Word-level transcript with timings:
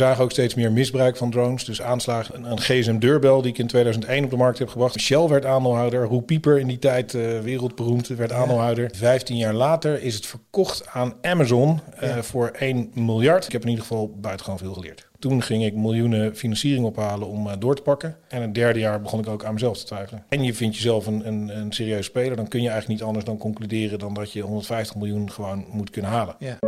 zagen 0.00 0.24
ook 0.24 0.30
steeds 0.30 0.54
meer 0.54 0.72
misbruik 0.72 1.16
van 1.16 1.30
drones. 1.30 1.64
Dus 1.64 1.82
aanslagen, 1.82 2.34
een, 2.34 2.50
een 2.50 2.60
gsm-deurbel 2.60 3.42
die 3.42 3.50
ik 3.50 3.58
in 3.58 3.66
2001 3.66 4.24
op 4.24 4.30
de 4.30 4.36
markt 4.36 4.58
heb 4.58 4.68
gebracht. 4.68 5.00
Shell 5.00 5.28
werd 5.28 5.44
aandeelhouder. 5.44 6.04
Roe 6.04 6.22
Pieper 6.22 6.58
in 6.58 6.66
die 6.66 6.78
tijd, 6.78 7.14
uh, 7.14 7.40
wereldberoemd, 7.40 8.06
werd 8.08 8.32
aandeelhouder. 8.32 8.90
15 8.94 9.36
jaar 9.36 9.54
later 9.54 10.02
is 10.02 10.14
het 10.14 10.26
verkocht 10.26 10.86
aan 10.88 11.14
Amazon 11.22 11.80
uh, 12.02 12.16
voor 12.16 12.48
1 12.48 12.90
miljard. 12.94 13.46
Ik 13.46 13.52
heb 13.52 13.62
in 13.62 13.68
ieder 13.68 13.84
geval 13.84 14.14
buitengewoon 14.20 14.58
veel 14.58 14.72
geleerd. 14.72 15.08
Toen 15.18 15.42
ging 15.42 15.64
ik 15.64 15.74
miljoenen 15.74 16.36
financiering 16.36 16.84
ophalen 16.84 17.28
om 17.28 17.46
uh, 17.46 17.52
door 17.58 17.76
te 17.76 17.82
pakken. 17.82 18.16
En 18.28 18.42
het 18.42 18.54
derde 18.54 18.78
jaar 18.78 19.00
begon 19.00 19.20
ik 19.20 19.28
ook 19.28 19.44
aan 19.44 19.52
mezelf 19.52 19.78
te 19.78 19.84
twijfelen. 19.84 20.24
En 20.28 20.42
je 20.42 20.54
vindt 20.54 20.76
jezelf 20.76 21.06
een, 21.06 21.26
een, 21.26 21.56
een 21.56 21.72
serieus 21.72 22.06
speler, 22.06 22.36
dan 22.36 22.48
kun 22.48 22.62
je 22.62 22.68
eigenlijk 22.68 22.98
niet 22.98 23.08
anders 23.08 23.26
dan 23.26 23.38
concluderen 23.38 23.98
dan 23.98 24.14
dat 24.14 24.32
je 24.32 24.40
150 24.42 24.96
miljoen 24.96 25.30
gewoon 25.30 25.64
moet 25.70 25.90
kunnen 25.90 26.10
halen. 26.10 26.36
Ja. 26.38 26.58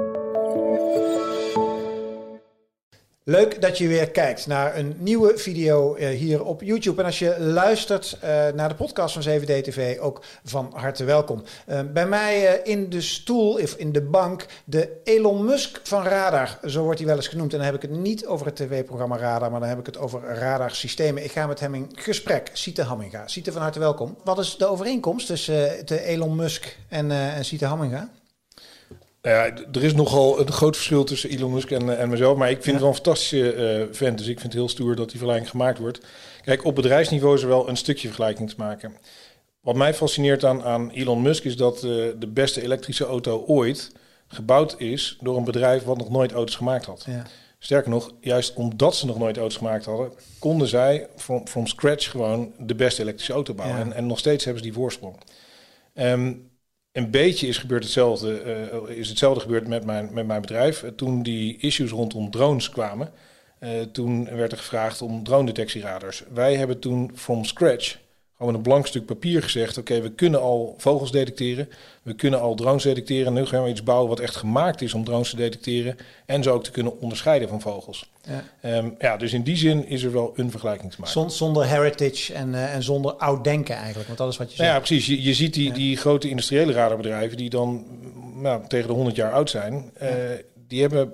Leuk 3.25 3.61
dat 3.61 3.79
je 3.79 3.89
weer 3.89 4.11
kijkt 4.11 4.47
naar 4.47 4.77
een 4.77 4.95
nieuwe 4.99 5.39
video 5.39 5.97
uh, 5.97 6.09
hier 6.09 6.45
op 6.45 6.63
YouTube. 6.63 7.01
En 7.01 7.07
als 7.07 7.19
je 7.19 7.41
luistert 7.41 8.19
uh, 8.25 8.31
naar 8.55 8.69
de 8.69 8.75
podcast 8.75 9.15
van 9.15 9.41
7D 9.41 9.45
TV, 9.45 9.99
ook 9.99 10.23
van 10.45 10.73
harte 10.75 11.05
welkom. 11.05 11.43
Uh, 11.69 11.81
bij 11.93 12.07
mij 12.07 12.61
in 12.65 12.91
de 12.91 13.01
stoel, 13.01 13.53
of 13.53 13.75
in 13.75 13.93
de 13.93 14.03
bank, 14.03 14.47
de 14.65 15.01
Elon 15.05 15.45
Musk 15.45 15.81
van 15.83 16.03
Radar. 16.03 16.59
Zo 16.67 16.83
wordt 16.83 16.99
hij 16.99 17.09
wel 17.09 17.17
eens 17.17 17.29
genoemd. 17.29 17.53
En 17.53 17.59
dan 17.59 17.67
heb 17.67 17.75
ik 17.75 17.83
het 17.83 17.91
niet 17.91 18.27
over 18.27 18.47
het 18.47 18.57
tv-programma 18.57 19.17
Radar, 19.17 19.51
maar 19.51 19.61
dan 19.61 19.69
heb 19.69 19.79
ik 19.79 19.87
het 19.87 19.99
over 19.99 20.21
radarsystemen. 20.21 21.25
Ik 21.25 21.33
ga 21.33 21.47
met 21.47 21.61
hem 21.61 21.75
in 21.75 21.91
gesprek. 21.95 22.51
Siete 22.53 22.83
Hamminga. 22.83 23.27
Siete, 23.27 23.53
van 23.53 23.63
harte 23.63 23.79
welkom. 23.79 24.17
Wat 24.25 24.39
is 24.39 24.57
de 24.57 24.67
overeenkomst 24.67 25.27
tussen 25.27 25.87
de 25.87 26.05
Elon 26.05 26.37
Musk 26.37 26.77
en, 26.89 27.11
en 27.11 27.45
Siete 27.45 27.67
Hamminga? 27.67 28.11
Nou 29.23 29.37
ja, 29.37 29.65
er 29.73 29.85
is 29.85 29.95
nogal 29.95 30.41
een 30.41 30.53
groot 30.53 30.77
verschil 30.77 31.05
tussen 31.05 31.31
Elon 31.31 31.53
Musk 31.53 31.71
en, 31.71 31.99
en 31.99 32.09
mezelf. 32.09 32.37
Maar 32.37 32.51
ik 32.51 32.63
vind 32.63 32.67
ja. 32.67 32.73
het 32.73 32.81
wel 32.81 32.89
een 32.89 32.95
fantastische 32.95 33.55
uh, 33.55 33.95
vent. 33.95 34.19
Dus 34.19 34.27
ik 34.27 34.41
vind 34.41 34.53
het 34.53 34.63
heel 34.63 34.69
stoer 34.69 34.97
dat 34.97 35.09
die 35.09 35.19
vergelijking 35.19 35.51
gemaakt 35.51 35.79
wordt. 35.79 36.01
Kijk, 36.45 36.65
op 36.65 36.75
bedrijfsniveau 36.75 37.35
is 37.35 37.43
er 37.43 37.49
wel 37.49 37.69
een 37.69 37.77
stukje 37.77 38.07
vergelijking 38.07 38.51
te 38.51 38.55
maken. 38.59 38.97
Wat 39.61 39.75
mij 39.77 39.95
fascineert 39.95 40.45
aan, 40.45 40.63
aan 40.63 40.91
Elon 40.91 41.23
Musk 41.23 41.45
is 41.45 41.57
dat 41.57 41.77
uh, 41.77 41.83
de 42.19 42.29
beste 42.29 42.63
elektrische 42.63 43.05
auto 43.05 43.45
ooit 43.47 43.93
gebouwd 44.29 44.75
is 44.79 45.19
door 45.21 45.37
een 45.37 45.45
bedrijf 45.45 45.83
wat 45.83 45.99
nog 45.99 46.11
nooit 46.11 46.33
auto's 46.33 46.57
gemaakt 46.57 46.85
had. 46.85 47.05
Ja. 47.07 47.27
Sterker 47.59 47.91
nog, 47.91 48.13
juist 48.21 48.55
omdat 48.55 48.97
ze 48.97 49.07
nog 49.07 49.19
nooit 49.19 49.37
auto's 49.37 49.57
gemaakt 49.57 49.85
hadden, 49.85 50.13
konden 50.39 50.69
zij 50.69 51.09
from, 51.17 51.47
from 51.47 51.67
scratch 51.67 52.11
gewoon 52.11 52.53
de 52.59 52.75
beste 52.75 53.03
elektrische 53.03 53.33
auto 53.33 53.55
bouwen. 53.55 53.79
Ja. 53.79 53.85
En, 53.85 53.93
en 53.93 54.07
nog 54.07 54.19
steeds 54.19 54.45
hebben 54.45 54.63
ze 54.63 54.69
die 54.69 54.79
voorsprong. 54.79 55.17
Um, 55.95 56.51
een 56.93 57.11
beetje 57.11 57.47
is 57.47 57.59
gebeurd 57.59 57.83
hetzelfde, 57.83 58.43
uh, 58.89 58.97
is 58.97 59.09
hetzelfde 59.09 59.41
gebeurd 59.41 59.69
met 59.69 59.85
mijn, 59.85 60.09
met 60.13 60.27
mijn 60.27 60.41
bedrijf. 60.41 60.83
Uh, 60.83 60.91
toen 60.91 61.23
die 61.23 61.57
issues 61.57 61.91
rondom 61.91 62.31
drones 62.31 62.69
kwamen, 62.69 63.13
uh, 63.61 63.81
toen 63.81 64.25
werd 64.25 64.53
er 64.53 64.59
gevraagd 64.59 65.03
om 65.03 65.25
drone-detectieradars. 65.25 66.23
Wij 66.33 66.57
hebben 66.57 66.79
toen 66.79 67.11
from 67.15 67.45
scratch 67.45 67.97
gewoon 68.43 68.57
een 68.57 68.63
blank 68.63 68.87
stuk 68.87 69.07
papier 69.07 69.43
gezegd: 69.43 69.79
oké, 69.79 69.93
okay, 69.93 70.03
we 70.03 70.15
kunnen 70.15 70.41
al 70.41 70.75
vogels 70.79 71.13
detecteren, 71.13 71.69
we 72.03 72.15
kunnen 72.15 72.41
al 72.41 72.55
drones 72.55 72.83
detecteren. 72.83 73.27
En 73.27 73.33
nu 73.33 73.47
gaan 73.47 73.63
we 73.63 73.71
iets 73.71 73.83
bouwen 73.83 74.09
wat 74.09 74.21
echt 74.21 74.37
gemaakt 74.37 74.83
is 74.83 74.95
om 74.95 75.05
drones 75.05 75.31
te 75.31 75.37
detecteren 75.37 75.97
en 76.27 76.43
zo 76.43 76.55
ook 76.55 76.65
te 76.65 76.71
kunnen 76.71 77.01
onderscheiden 77.01 77.49
van 77.49 77.61
vogels. 77.61 78.11
Ja, 78.61 78.77
um, 78.77 78.95
ja 78.99 79.17
dus 79.17 79.33
in 79.33 79.43
die 79.43 79.57
zin 79.57 79.87
is 79.87 80.03
er 80.03 80.13
wel 80.13 80.33
een 80.37 80.51
vergelijking 80.51 80.91
te 80.91 80.97
maken. 80.99 81.13
Zonder, 81.13 81.33
zonder 81.37 81.67
heritage 81.67 82.35
en, 82.35 82.49
uh, 82.49 82.75
en 82.75 82.83
zonder 82.83 83.13
oud 83.13 83.45
denken 83.45 83.75
eigenlijk, 83.75 84.07
want 84.07 84.19
dat 84.19 84.29
is 84.33 84.37
wat 84.37 84.51
je 84.51 84.57
zegt. 84.57 84.69
Nou 84.69 84.81
ja, 84.81 84.87
precies. 84.87 85.07
Je, 85.07 85.23
je 85.23 85.35
ziet 85.35 85.55
die, 85.55 85.69
ja. 85.69 85.75
die 85.75 85.97
grote 85.97 86.29
industriële 86.29 86.73
radarbedrijven 86.73 87.37
die 87.37 87.51
dan 87.51 87.85
nou, 88.35 88.63
tegen 88.69 88.87
de 88.87 88.95
100 88.95 89.17
jaar 89.17 89.33
oud 89.33 89.51
zijn, 89.51 89.91
uh, 90.03 90.09
die 90.69 90.81
hebben 90.81 91.13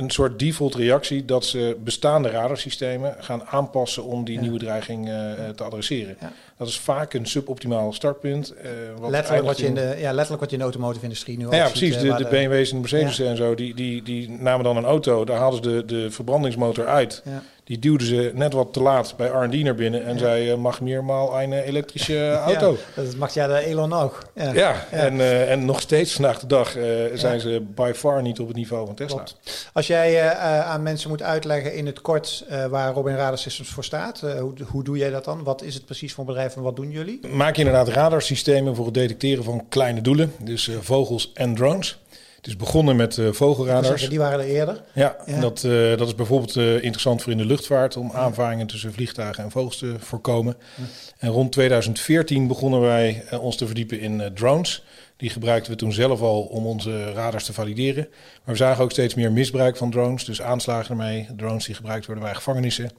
een 0.00 0.10
soort 0.10 0.38
default 0.38 0.74
reactie 0.74 1.24
dat 1.24 1.44
ze 1.44 1.76
bestaande 1.84 2.28
radarsystemen 2.28 3.16
gaan 3.18 3.44
aanpassen 3.44 4.04
om 4.04 4.24
die 4.24 4.34
ja. 4.34 4.40
nieuwe 4.40 4.58
dreiging 4.58 5.08
uh, 5.08 5.48
te 5.48 5.64
adresseren. 5.64 6.16
Ja. 6.20 6.32
Dat 6.60 6.68
is 6.68 6.78
vaak 6.78 7.14
een 7.14 7.26
suboptimaal 7.26 7.92
startpunt. 7.92 8.54
Uh, 8.62 8.70
wat 8.98 9.10
letterlijk, 9.10 9.46
wat 9.46 9.58
je 9.58 9.66
in 9.66 9.74
de, 9.74 9.94
ja, 9.98 10.12
letterlijk 10.12 10.40
wat 10.40 10.50
je 10.50 10.56
in 10.56 10.58
de 10.58 10.64
automotive 10.64 11.04
industrie 11.04 11.38
nu 11.38 11.48
ja, 11.48 11.56
ja, 11.56 11.68
precies. 11.68 11.92
Ziet, 11.92 12.02
de, 12.02 12.08
de, 12.08 12.24
de 12.24 12.28
BMW's 12.28 12.70
en 12.70 12.74
de 12.74 12.80
Mercedes 12.80 13.18
en 13.18 13.36
zo, 13.36 13.54
die, 13.54 13.74
die, 13.74 14.02
die 14.02 14.30
namen 14.30 14.64
dan 14.64 14.76
een 14.76 14.84
auto, 14.84 15.24
daar 15.24 15.38
haalden 15.38 15.62
ze 15.64 15.70
de, 15.70 15.84
de 15.84 16.10
verbrandingsmotor 16.10 16.86
uit. 16.86 17.22
Die 17.70 17.78
duwden 17.78 18.06
ze 18.06 18.30
net 18.34 18.52
wat 18.52 18.72
te 18.72 18.82
laat 18.82 19.14
bij 19.16 19.28
R&D 19.28 19.62
naar 19.62 19.74
binnen 19.74 20.04
en 20.04 20.18
zei, 20.18 20.50
uh, 20.50 20.56
mag 20.56 20.80
meermaal 20.80 21.40
een 21.42 21.52
elektrische 21.52 22.32
auto. 22.32 22.76
dat 22.94 23.16
mag 23.16 23.34
ja 23.34 23.46
de 23.46 23.66
Elon 23.66 23.92
ook. 23.92 24.26
Ja, 24.34 24.52
ja, 24.52 24.86
En, 24.90 25.14
uh, 25.14 25.50
en 25.50 25.64
nog 25.64 25.80
steeds 25.80 26.12
vandaag 26.12 26.40
de 26.40 26.46
dag 26.46 26.76
zijn 27.14 27.40
ze 27.40 27.62
by 27.74 27.92
far 27.94 28.22
niet 28.22 28.40
op 28.40 28.46
het 28.46 28.56
niveau 28.56 28.86
van 28.86 28.94
Tesla. 28.94 29.16
Klopt. 29.16 29.70
Als 29.72 29.86
jij 29.86 30.34
aan 30.62 30.82
mensen 30.82 31.08
moet 31.08 31.22
uitleggen 31.22 31.74
in 31.74 31.86
het 31.86 32.00
kort 32.00 32.44
waar 32.70 32.92
Robin 32.92 33.14
Radar 33.14 33.38
Systems 33.38 33.68
voor 33.68 33.84
staat, 33.84 34.20
hoe, 34.20 34.52
hoe 34.66 34.84
doe 34.84 34.96
jij 34.96 35.10
dat 35.10 35.24
dan? 35.24 35.42
Wat 35.42 35.62
is 35.62 35.74
het 35.74 35.84
precies 35.84 36.12
voor 36.12 36.24
een 36.24 36.30
bedrijf 36.30 36.56
en 36.56 36.62
wat 36.62 36.76
doen 36.76 36.90
jullie? 36.90 37.26
Maak 37.26 37.56
je 37.56 37.64
inderdaad 37.64 37.88
radarsystemen 37.88 38.76
voor 38.76 38.84
het 38.84 38.94
detecteren 38.94 39.44
van 39.44 39.64
kleine 39.68 40.00
doelen, 40.00 40.32
dus 40.38 40.70
vogels 40.80 41.30
en 41.34 41.54
drones. 41.54 41.99
Het 42.40 42.48
is 42.48 42.56
begonnen 42.56 42.96
met 42.96 43.16
uh, 43.16 43.32
vogelradars. 43.32 43.86
Zeggen, 43.86 44.10
die 44.10 44.18
waren 44.18 44.40
er 44.40 44.46
eerder. 44.46 44.82
Ja, 44.92 45.16
ja. 45.26 45.40
Dat, 45.40 45.62
uh, 45.62 45.96
dat 45.96 46.06
is 46.06 46.14
bijvoorbeeld 46.14 46.56
uh, 46.56 46.74
interessant 46.74 47.22
voor 47.22 47.32
in 47.32 47.38
de 47.38 47.44
luchtvaart 47.44 47.96
om 47.96 48.10
aanvaringen 48.12 48.66
tussen 48.66 48.92
vliegtuigen 48.92 49.44
en 49.44 49.50
vogels 49.50 49.78
te 49.78 49.94
voorkomen. 49.98 50.56
Ja. 50.76 50.84
En 51.18 51.30
rond 51.30 51.52
2014 51.52 52.46
begonnen 52.46 52.80
wij 52.80 53.24
ons 53.40 53.56
te 53.56 53.66
verdiepen 53.66 54.00
in 54.00 54.30
drones. 54.34 54.84
Die 55.16 55.30
gebruikten 55.30 55.72
we 55.72 55.78
toen 55.78 55.92
zelf 55.92 56.20
al 56.20 56.42
om 56.42 56.66
onze 56.66 57.12
radars 57.12 57.44
te 57.44 57.52
valideren. 57.52 58.08
Maar 58.44 58.54
we 58.54 58.56
zagen 58.56 58.84
ook 58.84 58.90
steeds 58.90 59.14
meer 59.14 59.32
misbruik 59.32 59.76
van 59.76 59.90
drones, 59.90 60.24
dus 60.24 60.42
aanslagen 60.42 60.90
ermee, 60.90 61.28
drones 61.36 61.64
die 61.64 61.74
gebruikt 61.74 62.06
worden 62.06 62.24
bij 62.24 62.34
gevangenissen. 62.34 62.90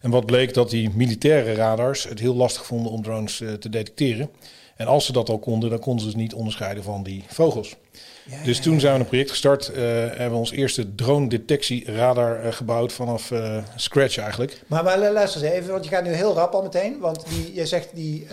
En 0.00 0.10
wat 0.10 0.26
bleek 0.26 0.54
dat 0.54 0.70
die 0.70 0.90
militaire 0.94 1.54
radars 1.54 2.04
het 2.08 2.18
heel 2.18 2.34
lastig 2.34 2.66
vonden 2.66 2.92
om 2.92 3.02
drones 3.02 3.36
te 3.36 3.68
detecteren. 3.68 4.30
En 4.76 4.86
als 4.86 5.06
ze 5.06 5.12
dat 5.12 5.28
al 5.28 5.38
konden, 5.38 5.70
dan 5.70 5.78
konden 5.78 6.02
ze 6.02 6.08
het 6.08 6.16
niet 6.16 6.34
onderscheiden 6.34 6.82
van 6.82 7.02
die 7.02 7.24
vogels. 7.26 7.76
Ja, 8.26 8.44
dus 8.44 8.60
toen 8.60 8.80
zijn 8.80 8.94
we 8.94 9.00
een 9.00 9.06
project 9.06 9.30
gestart. 9.30 9.70
Uh, 9.70 9.76
hebben 9.76 10.30
we 10.30 10.36
ons 10.36 10.50
eerste 10.50 10.94
drone-detectieradar 10.94 12.44
uh, 12.44 12.52
gebouwd 12.52 12.92
vanaf 12.92 13.30
uh, 13.30 13.56
scratch 13.76 14.18
eigenlijk. 14.18 14.62
Maar, 14.66 14.84
maar 14.84 14.98
luister 14.98 15.42
eens 15.42 15.52
even, 15.52 15.70
want 15.72 15.84
je 15.84 15.90
gaat 15.90 16.04
nu 16.04 16.12
heel 16.12 16.34
rap 16.34 16.52
al 16.52 16.62
meteen. 16.62 16.98
Want 17.00 17.24
die, 17.28 17.54
je 17.54 17.66
zegt, 17.66 17.88
die, 17.94 18.26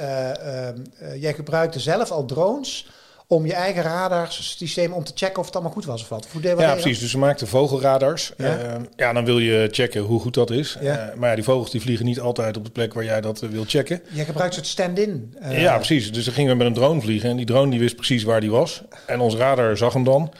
jij 1.15 1.33
gebruikte 1.33 1.79
zelf 1.79 2.11
al 2.11 2.25
drones 2.25 2.89
om 3.31 3.45
je 3.45 3.53
eigen 3.53 3.83
radarsysteem 3.83 4.93
om 4.93 5.03
te 5.03 5.11
checken 5.15 5.39
of 5.39 5.45
het 5.45 5.53
allemaal 5.53 5.73
goed 5.73 5.85
was 5.85 6.01
of 6.01 6.09
wat? 6.09 6.27
Hoe 6.31 6.41
deed 6.41 6.59
ja, 6.59 6.73
precies. 6.73 6.99
Dus 6.99 7.11
we 7.11 7.19
maakten 7.19 7.47
vogelradars. 7.47 8.33
Ja? 8.37 8.57
Uh, 8.57 8.75
ja, 8.95 9.13
dan 9.13 9.25
wil 9.25 9.39
je 9.39 9.67
checken 9.71 10.01
hoe 10.01 10.19
goed 10.19 10.33
dat 10.33 10.49
is. 10.49 10.77
Ja. 10.81 11.09
Uh, 11.09 11.15
maar 11.15 11.29
ja, 11.29 11.35
die 11.35 11.43
vogels 11.43 11.71
die 11.71 11.81
vliegen 11.81 12.05
niet 12.05 12.19
altijd 12.19 12.57
op 12.57 12.65
de 12.65 12.71
plek 12.71 12.93
waar 12.93 13.03
jij 13.03 13.21
dat 13.21 13.41
uh, 13.41 13.49
wil 13.49 13.63
checken. 13.67 14.01
Je 14.09 14.25
gebruikt 14.25 14.55
het 14.55 14.67
stand-in. 14.67 15.35
ja, 15.49 15.75
precies. 15.75 16.13
Dus 16.13 16.25
dan 16.25 16.33
gingen 16.33 16.51
we 16.51 16.57
met 16.57 16.67
een 16.67 16.73
drone 16.73 17.01
vliegen 17.01 17.29
en 17.29 17.37
die 17.37 17.45
drone 17.45 17.71
die 17.71 17.79
wist 17.79 17.95
precies 17.95 18.23
waar 18.23 18.41
die 18.41 18.51
was. 18.51 18.81
En 19.05 19.19
ons 19.19 19.35
radar 19.35 19.77
zag 19.77 19.93
hem 19.93 20.03
dan. 20.03 20.33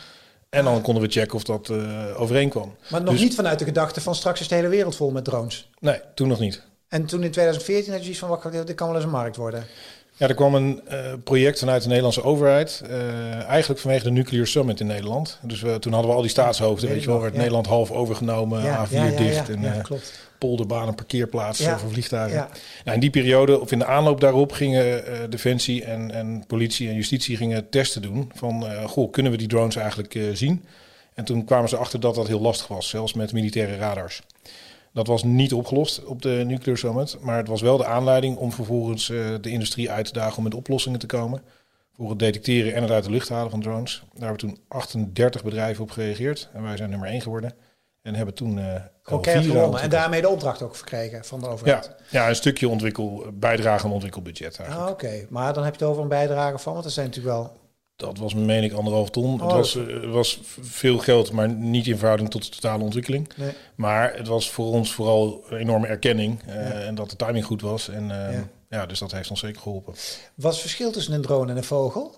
En 0.50 0.64
dan 0.64 0.82
konden 0.82 1.04
we 1.04 1.10
checken 1.10 1.36
of 1.36 1.44
dat 1.44 1.72
overeenkwam. 2.16 2.76
Maar 2.90 3.02
nog 3.02 3.12
dus, 3.12 3.22
niet 3.22 3.36
vanuit 3.36 3.60
de 3.60 3.66
gedachte 3.66 4.02
van 4.02 4.16
straks 4.16 4.42
is 4.42 4.48
de 4.48 4.56
hele 4.56 4.68
wereld 4.68 4.96
vol 4.96 5.12
met 5.12 5.24
drones? 5.24 5.70
Nee, 5.80 6.00
toen 6.14 6.28
nog 6.28 6.40
niet. 6.40 6.62
En 6.88 7.06
toen 7.06 7.24
in 7.24 7.32
2014 7.32 7.94
had 7.94 8.04
je 8.04 8.10
iets 8.10 8.20
van, 8.20 8.30
wat, 8.30 8.52
dit 8.52 8.74
kan 8.74 8.88
wel 8.88 8.96
eens 8.96 9.06
een 9.06 9.12
markt 9.12 9.36
worden? 9.36 9.66
Ja, 10.16 10.28
er 10.28 10.36
kwam 10.36 10.56
een 10.56 10.82
uh, 10.92 10.98
project 11.24 11.60
vanuit 11.60 11.82
de 11.82 11.88
Nederlandse 11.88 12.24
overheid. 12.24 12.82
Uh, 12.90 13.44
eigenlijk 13.44 13.80
vanwege 13.80 14.04
de 14.04 14.12
Nuclear 14.12 14.48
Summit 14.48 14.80
in 14.80 14.88
Nederland. 14.88 15.40
Dus 15.42 15.62
we, 15.62 15.80
toen 15.80 15.92
hadden 15.92 16.10
we 16.10 16.16
al 16.16 16.22
die 16.22 16.32
staatshoofden, 16.32 16.90
weet 16.90 17.02
je 17.02 17.08
wel, 17.08 17.22
werd 17.22 17.34
ja. 17.34 17.40
Nederland 17.40 17.68
half 17.68 17.92
overgenomen, 17.92 18.64
ja, 18.64 18.88
A4 18.88 18.92
ja, 18.92 19.10
dicht. 19.10 19.50
en 19.50 19.64
uh, 19.64 19.78
polderbanen, 20.38 20.96
parkeerplaatsen 20.96 21.80
voor 21.80 21.92
vliegtuigen. 21.92 22.48
Nou, 22.84 22.96
in 22.96 23.00
die 23.00 23.10
periode, 23.10 23.60
of 23.60 23.72
in 23.72 23.80
de 23.80 23.86
aanloop 23.86 24.22
daarop, 24.22 24.52
gingen 24.52 25.04
Defensie 25.30 25.84
en, 25.84 26.12
en 26.12 26.44
politie 26.48 26.90
en 26.90 26.96
justitie 26.96 27.38
gingen 27.38 27.70
testen 27.70 28.02
doen. 28.02 28.32
Van, 28.36 28.66
goh, 28.86 29.12
kunnen 29.12 29.32
we 29.32 29.38
die 29.38 29.48
drones 29.48 29.76
eigenlijk 29.76 30.20
zien? 30.34 30.66
En 31.14 31.26
toen 31.26 31.46
kwamen 31.46 31.70
ze 31.70 31.78
achter 31.78 32.00
dat 32.00 32.16
dat 32.16 32.28
heel 32.28 32.42
lastig 32.42 32.68
was, 32.68 32.90
zelfs 32.90 33.14
met 33.14 33.34
militaire 33.34 33.78
radars. 33.78 34.22
Dat 34.94 35.08
was 35.08 35.24
niet 35.24 35.54
opgelost 35.54 36.06
op 36.06 36.22
de 36.22 36.44
Nuclear 36.48 36.78
Summit. 36.78 37.18
Maar 37.22 37.38
het 37.38 37.48
was 37.48 37.62
wel 37.62 37.78
de 37.78 37.86
aanleiding 37.86 38.38
om 38.38 38.52
vervolgens 38.52 39.10
uh, 39.10 39.36
de 39.42 39.50
industrie 39.50 39.92
uit 39.92 40.06
te 40.06 40.14
dagen 40.14 40.38
om 40.38 40.44
met 40.44 40.54
oplossingen 40.54 41.00
te 41.00 41.06
komen. 41.06 41.42
Voor 41.96 42.10
het 42.10 42.20
detecteren 42.20 42.74
en 42.74 42.82
het 42.82 42.92
uit 42.92 43.04
de 43.04 43.12
lucht 43.12 43.30
halen 43.30 43.52
van 43.52 43.62
drones. 43.62 44.04
Daar 44.14 44.30
hebben 44.30 44.40
toen 44.40 44.60
38 44.68 45.44
bedrijven 45.44 45.84
op 45.84 45.92
gereageerd. 45.92 46.50
En 46.54 46.64
wij 46.64 46.78
zijn 46.78 46.90
nummer 46.90 47.08
1 47.08 47.22
geworden. 47.22 47.54
En 48.02 48.16
hebben 48.16 48.34
toen. 48.34 48.58
Uh, 48.58 48.76
gewonnen. 49.04 49.82
En 49.82 49.90
daarmee 49.90 50.22
de 50.22 50.30
opdracht 50.30 50.62
ook 50.62 50.76
verkregen 50.76 51.26
van 51.26 51.40
de 51.40 51.48
overheid. 51.48 51.96
Ja, 52.10 52.20
ja 52.20 52.30
een 52.30 52.36
stukje 52.36 52.70
ontwikkel, 52.70 53.26
bijdrage 53.34 53.86
aan 53.86 53.92
ontwikkelbudget. 53.92 54.60
Ah, 54.60 54.88
Oké, 54.90 55.26
maar 55.30 55.54
dan 55.54 55.64
heb 55.64 55.74
je 55.76 55.80
het 55.80 55.90
over 55.90 56.04
een 56.04 56.10
bijdrage 56.10 56.58
van, 56.58 56.74
want 56.74 56.86
er 56.86 56.92
zijn 56.92 57.06
natuurlijk 57.06 57.36
wel 57.36 57.61
dat 58.02 58.18
was, 58.18 58.34
meen 58.34 58.64
ik, 58.64 58.74
anderhalf 58.74 59.10
ton. 59.10 59.34
Oh, 59.34 59.42
het 59.42 59.52
was, 59.52 59.76
uh, 59.76 60.12
was 60.12 60.40
veel 60.62 60.98
geld, 60.98 61.32
maar 61.32 61.50
niet 61.50 61.88
in 61.88 61.98
verhouding 61.98 62.30
tot 62.30 62.44
de 62.44 62.50
totale 62.50 62.84
ontwikkeling. 62.84 63.30
Nee. 63.36 63.52
Maar 63.76 64.14
het 64.16 64.28
was 64.28 64.50
voor 64.50 64.66
ons 64.66 64.94
vooral 64.94 65.44
een 65.50 65.58
enorme 65.58 65.88
erkenning. 65.88 66.42
Uh, 66.48 66.54
ja. 66.56 66.62
En 66.62 66.96
dat 66.96 67.10
de 67.10 67.16
timing 67.16 67.46
goed 67.46 67.62
was. 67.62 67.90
En 67.90 68.04
uh, 68.04 68.10
ja. 68.10 68.50
ja. 68.70 68.86
dus 68.86 69.00
dat 69.00 69.12
heeft 69.12 69.30
ons 69.30 69.40
zeker 69.40 69.62
geholpen. 69.62 69.94
Wat 70.36 70.52
is 70.52 70.58
het 70.58 70.68
verschil 70.68 70.92
tussen 70.92 71.14
een 71.14 71.22
drone 71.22 71.52
en 71.52 71.58
een 71.58 71.64
vogel? 71.64 72.16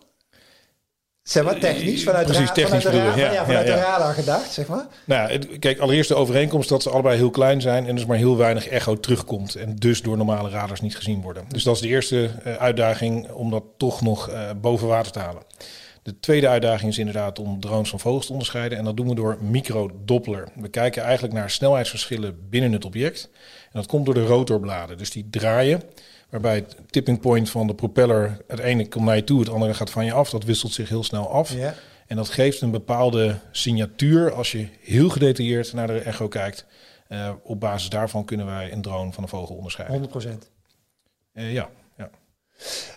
Zeg 1.23 1.43
maar 1.43 1.59
technisch, 1.59 2.03
vanuit, 2.03 2.25
Precies, 2.25 2.47
ra- 2.47 2.53
technisch 2.53 2.83
vanuit, 2.83 3.03
de, 3.15 3.21
ra- 3.21 3.27
ja, 3.27 3.33
ja, 3.33 3.45
vanuit 3.45 3.67
ja, 3.67 3.75
de 3.75 3.81
radar 3.81 4.13
gedacht, 4.13 4.51
zeg 4.51 4.67
maar. 4.67 4.85
Nou, 5.05 5.31
het- 5.31 5.59
kijk, 5.59 5.79
allereerst 5.79 6.09
de 6.09 6.15
overeenkomst 6.15 6.69
dat 6.69 6.83
ze 6.83 6.89
allebei 6.89 7.17
heel 7.17 7.29
klein 7.29 7.61
zijn 7.61 7.87
en 7.87 7.95
dus 7.95 8.05
maar 8.05 8.17
heel 8.17 8.37
weinig 8.37 8.67
echo 8.67 8.99
terugkomt 8.99 9.55
en 9.55 9.75
dus 9.75 10.01
door 10.01 10.17
normale 10.17 10.49
radars 10.49 10.81
niet 10.81 10.95
gezien 10.95 11.21
worden. 11.21 11.45
Dus 11.47 11.63
dat 11.63 11.75
is 11.75 11.81
de 11.81 11.87
eerste 11.87 12.29
eh, 12.43 12.55
uitdaging 12.55 13.31
om 13.31 13.49
dat 13.49 13.63
toch 13.77 14.01
nog 14.01 14.29
eh, 14.29 14.49
boven 14.61 14.87
water 14.87 15.11
te 15.11 15.19
halen. 15.19 15.41
De 16.03 16.19
tweede 16.19 16.47
uitdaging 16.47 16.91
is 16.91 16.97
inderdaad 16.97 17.39
om 17.39 17.59
drones 17.59 17.89
van 17.89 17.99
vogels 17.99 18.25
te 18.25 18.31
onderscheiden 18.31 18.77
en 18.77 18.83
dat 18.83 18.97
doen 18.97 19.07
we 19.09 19.15
door 19.15 19.37
microdoppler. 19.41 20.47
We 20.55 20.67
kijken 20.67 21.03
eigenlijk 21.03 21.33
naar 21.33 21.49
snelheidsverschillen 21.49 22.37
binnen 22.49 22.71
het 22.71 22.85
object 22.85 23.29
en 23.63 23.69
dat 23.79 23.85
komt 23.85 24.05
door 24.05 24.13
de 24.13 24.25
rotorbladen. 24.25 24.97
Dus 24.97 25.09
die 25.11 25.27
draaien, 25.29 25.81
waarbij 26.33 26.55
het 26.55 26.75
tipping 26.89 27.19
point 27.19 27.49
van 27.49 27.67
de 27.67 27.75
propeller, 27.75 28.37
het 28.47 28.59
ene 28.59 28.87
komt 28.87 29.05
naar 29.05 29.15
je 29.15 29.23
toe, 29.23 29.39
het 29.39 29.49
andere 29.49 29.73
gaat 29.73 29.89
van 29.89 30.05
je 30.05 30.13
af. 30.13 30.29
Dat 30.29 30.43
wisselt 30.43 30.73
zich 30.73 30.89
heel 30.89 31.03
snel 31.03 31.29
af. 31.29 31.53
Ja. 31.53 31.73
En 32.07 32.15
dat 32.15 32.29
geeft 32.29 32.61
een 32.61 32.71
bepaalde 32.71 33.39
signatuur 33.51 34.33
als 34.33 34.51
je 34.51 34.67
heel 34.81 35.09
gedetailleerd 35.09 35.73
naar 35.73 35.87
de 35.87 35.99
echo 35.99 36.27
kijkt. 36.27 36.65
Eh, 37.07 37.31
op 37.43 37.59
basis 37.59 37.89
daarvan 37.89 38.25
kunnen 38.25 38.45
wij 38.45 38.71
een 38.71 38.81
drone 38.81 39.11
van 39.11 39.23
een 39.23 39.29
vogel 39.29 39.55
onderscheiden. 39.55 39.99
100 39.99 40.11
procent. 40.11 40.51
Eh, 41.33 41.53
ja, 41.53 41.69
ja. 41.97 42.09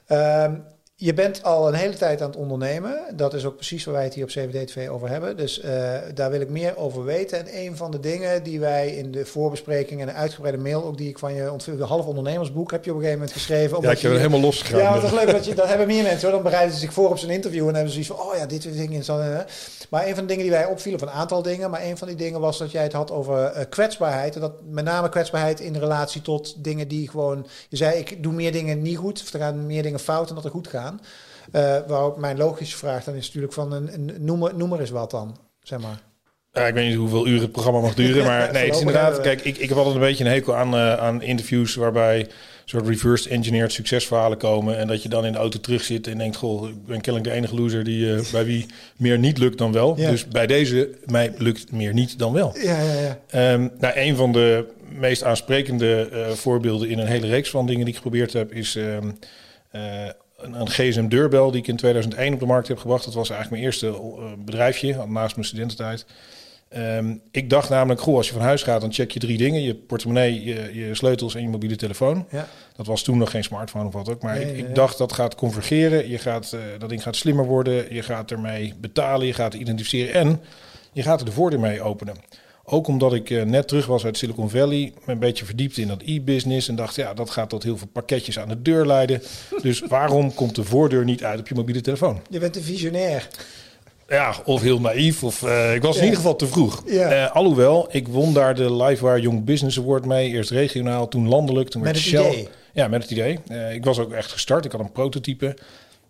Ehm, 0.07 0.59
je 0.99 1.15
bent 1.15 1.43
al 1.43 1.69
een 1.69 1.75
hele 1.75 1.95
tijd 1.97 2.21
aan 2.23 2.29
het 2.29 2.37
ondernemen. 2.39 2.99
Dat 3.15 3.35
is 3.35 3.45
ook 3.45 3.55
precies 3.57 3.85
waar 3.85 3.95
wij 3.95 4.05
het 4.05 4.15
hier 4.15 4.25
op 4.25 4.31
CVD-TV 4.31 4.89
over 4.89 5.09
hebben. 5.09 5.37
Dus 5.37 5.61
eh, 5.61 5.93
daar 6.15 6.31
wil 6.31 6.41
ik 6.41 6.49
meer 6.49 6.77
over 6.77 7.05
weten. 7.05 7.39
En 7.39 7.57
een 7.59 7.77
van 7.77 7.91
de 7.91 8.01
dingen 8.01 8.43
die 8.43 8.61
wij 8.61 8.89
in 8.97 9.11
de 9.11 9.27
voorbespreking 9.27 10.01
en 10.01 10.09
een 10.09 10.15
uitgebreide 10.15 10.63
mail, 10.63 10.85
ook 10.85 10.97
die 10.99 11.09
ik 11.09 11.19
van 11.19 11.35
je 11.35 11.53
ontving, 11.53 11.79
de 11.79 11.85
half 11.85 12.07
ondernemersboek 12.07 12.71
heb 12.71 12.85
je 12.85 12.91
op 12.91 12.97
een 12.97 13.03
gegeven 13.03 13.23
moment 13.25 13.39
geschreven. 13.39 13.71
ja 13.71 13.77
omdat 13.77 13.91
ik 13.93 13.99
heb 13.99 14.01
je- 14.01 14.09
het 14.19 14.27
helemaal 14.27 14.41
losgegaan. 14.47 14.79
Ja, 14.81 14.91
maar 14.91 15.01
toch 15.01 15.13
leuk 15.15 15.31
dat 15.31 15.45
je 15.45 15.55
dat 15.55 15.69
hebben 15.69 15.87
meer 15.87 16.03
mensen 16.03 16.23
hoor. 16.29 16.35
Dan 16.35 16.43
bereiden 16.51 16.75
ze 16.75 16.81
zich 16.81 16.93
voor 16.93 17.11
op 17.11 17.19
zijn 17.19 17.33
interview 17.33 17.69
en 17.69 17.75
hebben 17.75 17.93
ze 17.93 18.03
zoiets 18.03 18.23
van, 18.23 18.33
oh 18.33 18.39
ja, 18.39 18.47
dit 18.47 18.63
dingen. 18.73 19.05
Zo, 19.05 19.19
eh. 19.19 19.39
Maar 19.91 20.07
een 20.07 20.15
van 20.15 20.23
de 20.23 20.29
dingen 20.29 20.43
die 20.43 20.53
wij 20.53 20.65
opvielen, 20.67 20.99
van 20.99 21.09
een 21.09 21.15
aantal 21.15 21.43
dingen, 21.43 21.71
maar 21.71 21.83
een 21.85 21.97
van 21.99 22.09
die 22.09 22.17
dingen 22.17 22.41
was 22.41 22.59
dat 22.59 22.71
jij 22.71 22.83
het 22.83 22.93
had 22.93 23.11
over 23.11 23.45
eh, 23.45 23.65
kwetsbaarheid. 23.69 24.35
En 24.35 24.41
dat 24.41 24.53
met 24.71 24.85
name 24.85 25.09
kwetsbaarheid 25.09 25.61
in 25.61 25.77
relatie 25.77 26.23
tot 26.23 26.65
dingen 26.65 26.89
die 26.89 27.09
gewoon, 27.11 27.47
je 27.69 27.77
zei, 27.77 27.99
ik 27.99 28.23
doe 28.23 28.33
meer 28.33 28.53
dingen 28.53 28.83
niet 28.83 28.97
goed, 28.97 29.23
of 29.23 29.33
er 29.33 29.41
gaan 29.41 29.67
meer 29.67 29.83
dingen 29.83 30.01
fout 30.01 30.27
dan 30.27 30.37
dat 30.37 30.45
er 30.45 30.51
goed 30.51 30.69
Eh 31.53 31.79
waarop 31.87 32.17
mijn 32.19 32.37
logische 32.37 32.77
vraag 32.77 33.05
dan 33.05 33.15
is 33.15 33.27
natuurlijk 33.27 33.53
van, 33.53 33.73
een, 33.73 33.95
een, 33.95 34.13
noem, 34.19 34.39
maar- 34.39 34.55
noem 34.55 34.75
eens 34.75 34.91
wat 34.91 35.11
dan, 35.11 35.37
zeg 35.63 35.81
maar. 35.81 35.99
Ja, 36.57 36.67
ik 36.67 36.75
weet 36.75 36.89
niet 36.89 36.97
hoeveel 36.97 37.27
uren 37.27 37.43
het 37.43 37.53
programma 37.53 37.81
mag 37.81 37.95
duren, 37.95 38.25
maar 38.25 38.49
nee, 38.53 38.65
het 38.65 38.75
is 38.75 38.81
inderdaad. 38.81 39.21
Kijk, 39.21 39.41
ik, 39.45 39.57
ik 39.57 39.69
heb 39.69 39.79
altijd 39.79 39.95
een 39.95 40.01
beetje 40.01 40.25
een 40.25 40.31
hekel 40.31 40.57
aan, 40.57 40.75
eh, 40.75 40.97
aan 40.97 41.23
interviews 41.23 41.75
waarbij 41.75 42.29
soort 42.65 42.87
reverse 42.87 43.29
engineered 43.29 43.73
succesverhalen 43.73 44.39
komen 44.39 44.79
en 44.79 44.87
dat 44.87 45.03
je 45.03 45.09
dan 45.09 45.25
in 45.25 45.33
de 45.33 45.39
auto 45.39 45.61
terug 45.61 45.83
zit 45.83 46.07
en 46.07 46.19
denkt, 46.19 46.37
goh, 46.37 46.69
ik 46.69 46.87
ben 46.87 47.01
kennelijk 47.01 47.25
de 47.25 47.37
enige 47.39 47.55
loser 47.55 47.85
die 47.85 48.15
eh, 48.15 48.21
bij 48.33 48.45
wie 48.45 48.67
meer 48.97 49.19
niet 49.19 49.39
lukt 49.39 49.59
dan 49.59 49.73
wel. 49.73 49.97
Ja. 49.97 50.11
Dus 50.11 50.29
bij 50.29 50.47
deze 50.47 50.91
mij 51.05 51.33
lukt 51.39 51.73
meer 51.73 51.93
niet 51.93 52.19
dan 52.19 52.33
wel. 52.33 52.57
Ja, 52.59 52.81
ja, 52.81 53.01
ja. 53.01 53.19
Ehm, 53.29 53.69
nou, 53.79 53.95
een 53.97 54.17
van 54.17 54.33
de 54.33 54.67
meest 54.89 55.25
aansprekende 55.25 56.09
voorbeelden 56.35 56.89
in 56.89 56.99
een 56.99 57.07
hele 57.07 57.27
reeks 57.27 57.51
van 57.51 57.67
dingen 57.67 57.85
die 57.85 57.95
ik 57.95 58.01
geprobeerd 58.01 58.33
heb, 58.33 58.53
is 58.53 58.77
ehm, 58.77 59.11
eh, 59.71 59.83
een, 60.37 60.61
een 60.61 60.69
GSM-deurbel 60.71 61.51
die 61.51 61.61
ik 61.61 61.67
in 61.67 61.77
2001 61.77 62.33
op 62.35 62.41
de 62.41 62.47
markt 62.47 62.69
heb 62.69 62.79
gebracht. 62.79 63.05
Dat 63.05 63.15
was 63.15 63.31
eigenlijk 63.31 63.63
mijn 63.63 63.73
eerste 63.73 63.87
eh, 63.89 64.33
bedrijfje, 64.45 65.05
naast 65.07 65.37
mijn 65.37 65.47
studententijd. 65.47 66.07
Ehm, 66.69 67.17
ik 67.31 67.51
dacht 67.51 67.69
namelijk, 67.69 68.01
goh, 68.01 68.17
als 68.17 68.27
je 68.27 68.33
van 68.33 68.43
huis 68.43 68.63
gaat, 68.63 68.81
dan 68.81 68.93
check 68.93 69.11
je 69.11 69.19
drie 69.19 69.39
dingen. 69.39 69.63
Je 69.63 69.75
portemonnee, 69.75 70.45
je, 70.45 70.71
je 70.73 70.95
sleutels 70.95 71.35
en 71.35 71.43
je 71.43 71.49
mobiele 71.49 71.77
telefoon. 71.77 72.27
ja. 72.31 72.49
Dat 72.77 72.87
was 72.87 73.03
toen 73.03 73.19
nog 73.19 73.31
geen 73.31 73.45
smartphone 73.45 73.87
of 73.87 73.93
wat 73.93 74.09
ook. 74.11 74.23
Maar 74.23 74.35
Nee, 74.35 74.43
ik, 74.43 74.49
nee, 74.51 74.57
ik 74.59 74.65
nee. 74.65 74.75
dacht 74.75 74.99
dat 74.99 75.13
gaat 75.13 75.35
convergeren. 75.35 76.09
Je 76.09 76.19
gaat, 76.19 76.53
eh, 76.53 76.61
dat 76.79 76.89
ding 76.89 77.03
gaat 77.03 77.17
slimmer 77.17 77.45
worden. 77.45 77.95
Je 77.95 78.03
gaat 78.03 78.31
ermee 78.31 78.75
betalen. 78.81 79.27
Je 79.27 79.33
gaat 79.33 79.55
identificeren. 79.55 80.15
En 80.15 80.41
je 80.93 81.03
gaat 81.03 81.21
er 81.21 81.27
de 81.27 81.33
voordeur 81.33 81.61
mee 81.61 81.83
openen. 81.83 82.17
Ook 82.69 82.87
omdat 82.87 83.15
ik 83.15 83.31
eh, 83.31 83.43
net 83.43 83.69
terug 83.69 83.87
was 83.87 84.05
uit 84.05 84.19
Silicon 84.19 84.51
Valley. 84.51 84.93
Me 85.05 85.13
een 85.13 85.19
beetje 85.19 85.45
verdiept 85.45 85.77
in 85.77 85.89
dat 85.89 86.03
e-business. 86.05 86.69
En 86.69 86.77
dacht, 86.77 86.95
ja, 86.95 87.15
dat 87.15 87.31
gaat 87.31 87.49
tot 87.49 87.63
heel 87.63 87.77
veel 87.77 87.89
pakketjes 87.93 88.39
aan 88.39 88.49
de 88.49 88.63
deur 88.63 88.87
leiden. 88.87 89.23
Dus 89.63 89.81
waarom 89.81 90.35
komt 90.35 90.55
de 90.55 90.65
voordeur 90.65 91.05
niet 91.05 91.25
uit 91.25 91.41
op 91.41 91.49
je 91.49 91.55
mobiele 91.55 91.81
telefoon? 91.81 92.21
Je 92.31 92.39
bent 92.39 92.57
een 92.57 92.63
visionair. 92.63 93.29
Ja, 94.09 94.35
of 94.45 94.63
heel 94.63 94.81
naïef. 94.81 95.25
Of, 95.25 95.43
eh, 95.43 95.75
ik 95.75 95.83
was 95.83 95.97
in 95.97 96.03
ieder 96.03 96.17
geval 96.17 96.37
te 96.37 96.47
vroeg. 96.47 96.83
Ja. 96.87 97.11
Eh, 97.11 97.35
alhoewel, 97.35 97.89
ik 97.91 98.09
won 98.09 98.33
daar 98.33 98.55
de 98.55 98.75
Livewire 98.75 99.21
Young 99.21 99.45
Business 99.45 99.79
Award 99.79 100.05
mee. 100.05 100.31
Eerst 100.31 100.51
regionaal, 100.51 101.09
toen 101.09 101.29
landelijk. 101.29 101.69
Toen 101.69 101.83
Met 101.83 101.93
werd 101.93 102.05
het 102.05 102.15
Shell, 102.15 102.31
idee. 102.31 102.49
Ja, 102.73 102.89
met 102.89 103.03
het 103.03 103.11
idee. 103.11 103.39
Ik 103.73 103.85
was 103.85 103.99
ook 103.99 104.13
echt 104.13 104.33
gestart. 104.33 104.65
Ik 104.65 104.73
had 104.73 104.81
een 104.81 104.93
prototype. 104.93 105.57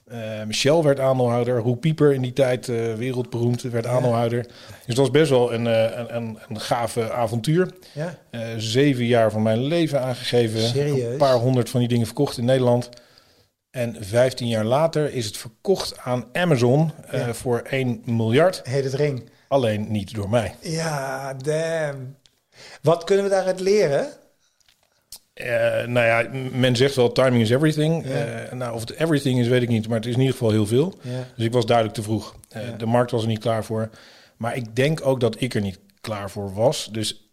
Eh 0.07 0.43
Michel 0.45 0.85
werd 0.85 1.01
aandeelhouder. 1.01 1.59
Roel 1.59 1.75
Pieper 1.75 2.13
in 2.13 2.23
die 2.23 2.33
tijd, 2.33 2.69
eh, 2.69 2.95
wereldberoemd, 2.95 3.63
werd 3.63 3.87
aandeelhouder. 3.87 4.43
Dus 4.87 4.87
dat 4.87 4.97
was 4.97 5.11
best 5.11 5.31
wel 5.31 5.53
een, 5.53 5.67
eh, 5.67 5.99
een, 5.99 6.17
een, 6.17 6.39
een 6.49 6.61
gave 6.61 7.13
avontuur. 7.13 7.71
Ja. 7.93 8.19
Zeven 8.57 9.05
jaar 9.05 9.31
van 9.31 9.43
mijn 9.43 9.63
leven 9.63 10.01
aangegeven. 10.01 10.61
Serieus? 10.61 11.13
Een 11.13 11.17
paar 11.17 11.35
honderd 11.35 11.71
van 11.71 11.81
die 11.81 11.89
dingen 11.89 12.07
verkocht 12.07 12.39
in 12.39 12.45
Nederland. 12.45 12.89
En 13.71 13.97
15 14.01 14.49
jaar 14.49 14.65
later 14.65 15.13
is 15.15 15.27
het 15.27 15.37
verkocht 15.37 15.99
aan 15.99 16.25
Amazon 16.33 16.93
Ja. 17.13 17.35
voor 17.35 17.63
1 17.71 18.03
miljard. 18.05 18.61
Heet 18.65 18.85
het 18.85 18.95
ring. 18.95 19.31
Alleen 19.49 19.87
niet 19.91 20.15
door 20.15 20.31
mij. 20.31 20.55
Ja, 20.61 21.35
damn. 21.35 22.17
Wat 22.83 23.05
kunnen 23.05 23.25
we 23.25 23.31
daaruit 23.31 23.61
leren? 23.61 24.09
Eh, 25.37 25.87
nou 25.87 26.07
ja, 26.07 26.29
men 26.53 26.77
zegt 26.77 26.95
wel 26.95 27.13
timing 27.13 27.43
is 27.43 27.51
everything. 27.51 28.07
Ja. 28.09 28.25
Eh, 28.25 28.53
nou, 28.53 28.75
of 28.75 28.81
het 28.81 28.91
everything 28.95 29.39
is, 29.41 29.49
weet 29.49 29.63
ik 29.63 29.69
niet. 29.69 29.89
Maar 29.89 29.97
het 29.97 30.07
is 30.07 30.13
in 30.15 30.19
ieder 30.21 30.35
geval 30.35 30.51
heel 30.51 30.67
veel. 30.67 30.95
Ja. 31.01 31.11
Dus 31.37 31.45
ik 31.47 31.53
was 31.53 31.67
duidelijk 31.67 31.97
te 31.97 32.03
vroeg. 32.03 32.37
Eh, 32.49 32.69
Ja. 32.69 32.77
De 32.77 32.87
markt 32.87 33.11
was 33.11 33.23
er 33.23 33.29
niet 33.29 33.39
klaar 33.39 33.65
voor. 33.65 33.91
Maar 34.37 34.57
ik 34.57 34.77
denk 34.77 35.07
ook 35.07 35.21
dat 35.21 35.41
ik 35.41 35.55
er 35.55 35.61
niet 35.61 35.79
klaar 36.01 36.31
voor 36.31 36.55
was. 36.55 36.89
Dus 36.93 37.31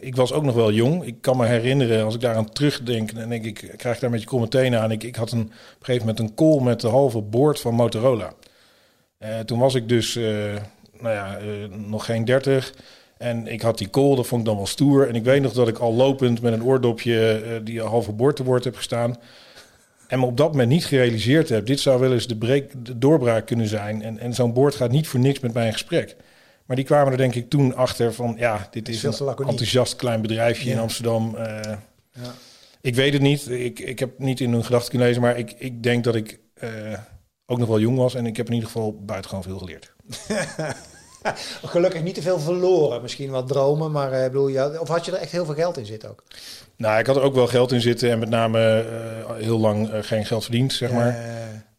ik- 0.00 0.16
was 0.16 0.32
ook 0.32 0.42
nog 0.42 0.54
wel 0.54 0.72
jong. 0.72 1.04
Ik 1.04 1.20
kan 1.20 1.36
me 1.36 1.46
herinneren, 1.46 2.04
als 2.04 2.14
ik 2.14 2.20
daaraan 2.20 2.52
terugdenk, 2.52 3.14
dan 3.14 3.28
denk 3.28 3.44
ik, 3.44 3.72
krijg 3.76 3.94
ik 3.94 4.00
daar 4.00 4.10
met 4.10 4.22
je 4.22 4.48
tenen 4.48 4.80
aan. 4.80 4.90
Ik, 4.90 5.02
ik 5.02 5.16
had 5.16 5.30
een, 5.32 5.40
op 5.40 5.46
een 5.48 5.54
gegeven 5.80 6.06
moment 6.06 6.18
een 6.28 6.34
call 6.34 6.60
met 6.62 6.80
de 6.80 6.88
halve 6.88 7.20
boord 7.20 7.60
van 7.60 7.74
Motorola. 7.74 8.32
Toen 9.44 9.58
was 9.58 9.74
ik 9.74 9.88
dus, 9.88 10.14
nou 11.00 11.14
ja, 11.14 11.38
nog 11.68 12.04
geen 12.04 12.24
dertig. 12.24 12.72
En 13.18 13.46
ik 13.46 13.60
had 13.62 13.78
die 13.78 13.90
call, 13.90 14.16
dat 14.16 14.26
vond 14.26 14.40
ik 14.40 14.46
dan 14.46 14.56
wel 14.56 14.66
stoer. 14.66 15.08
En 15.08 15.14
ik 15.14 15.24
weet 15.24 15.42
nog 15.42 15.52
dat 15.52 15.68
ik 15.68 15.78
al 15.78 15.94
lopend 15.94 16.40
met 16.40 16.52
een 16.52 16.64
oordopje 16.64 17.30
eh, 17.30 17.60
die 17.64 17.80
halve 17.82 18.12
boord 18.12 18.36
te 18.36 18.44
woord 18.44 18.64
heb 18.64 18.76
gestaan. 18.76 19.16
En 20.06 20.20
me 20.20 20.26
op 20.26 20.36
dat 20.36 20.50
moment 20.50 20.68
niet 20.68 20.84
gerealiseerd 20.84 21.48
heb. 21.48 21.66
Dit 21.66 21.80
zou 21.80 22.00
wel 22.00 22.12
eens 22.12 22.26
de, 22.26 22.66
de 22.82 22.98
doorbraak 22.98 23.46
kunnen 23.46 23.66
zijn. 23.66 24.02
En, 24.02 24.18
en 24.18 24.34
zo'n 24.34 24.52
boord 24.52 24.74
gaat 24.74 24.90
niet 24.90 25.08
voor 25.08 25.20
niks 25.20 25.40
met 25.40 25.52
mij 25.54 25.66
in 25.66 25.72
gesprek. 25.72 26.16
Maar 26.66 26.76
die 26.76 26.84
kwamen 26.84 27.12
er 27.12 27.18
denk 27.18 27.34
ik 27.34 27.50
toen 27.50 27.74
achter 27.76 28.14
van... 28.14 28.34
ja, 28.38 28.68
dit 28.70 28.88
is 28.88 29.02
een 29.02 29.26
enthousiast 29.46 29.96
klein 29.96 30.20
bedrijfje 30.22 30.70
in. 30.70 30.78
Amsterdam. 30.78 31.34
eh, 31.36 31.72
Ja. 32.12 32.34
ik 32.80 32.94
weet 32.94 33.12
het 33.12 33.22
niet. 33.22 33.48
Ik, 33.50 33.78
ik 33.78 33.98
heb 33.98 34.18
niet 34.18 34.40
in 34.40 34.52
hun 34.52 34.64
gedachten 34.64 34.88
kunnen 34.90 35.08
lezen. 35.08 35.22
Maar 35.22 35.38
ik, 35.38 35.54
ik 35.58 35.82
denk 35.82 36.04
dat 36.04 36.14
ik 36.14 36.38
eh, 36.54 36.70
ook 37.46 37.58
nog 37.58 37.68
wel 37.68 37.80
jong 37.80 37.96
was. 37.96 38.14
En 38.14 38.26
ik 38.26 38.36
heb 38.36 38.46
in 38.46 38.52
ieder 38.54 38.68
geval 38.68 39.02
buitengewoon 39.04 39.44
veel 39.44 39.58
geleerd. 39.58 39.92
Gelukkig 41.64 42.02
niet 42.02 42.14
te 42.14 42.22
veel 42.22 42.38
verloren. 42.40 43.02
Misschien 43.02 43.30
wat 43.30 43.48
dromen, 43.48 43.90
maar 43.90 44.12
eh, 44.12 44.22
bedoel, 44.24 44.48
ja, 44.48 44.68
of 44.78 44.88
had 44.88 45.04
je 45.04 45.12
er 45.12 45.18
echt 45.18 45.30
heel 45.32 45.44
veel 45.44 45.54
geld 45.54 45.76
in 45.78 45.86
zitten 45.86 46.08
ook? 46.10 46.22
Nou, 46.76 46.98
ik 46.98 47.06
had 47.06 47.16
er 47.16 47.22
ook 47.22 47.34
wel 47.34 47.46
geld 47.46 47.72
in 47.72 47.80
zitten. 47.80 48.10
En 48.10 48.18
met 48.18 48.28
name 48.28 48.80
eh, 49.28 49.34
heel 49.44 49.58
lang 49.58 49.90
eh, 49.90 49.98
geen 50.02 50.26
geld 50.26 50.42
verdiend, 50.42 50.72
zeg 50.72 50.92
maar. 50.92 51.16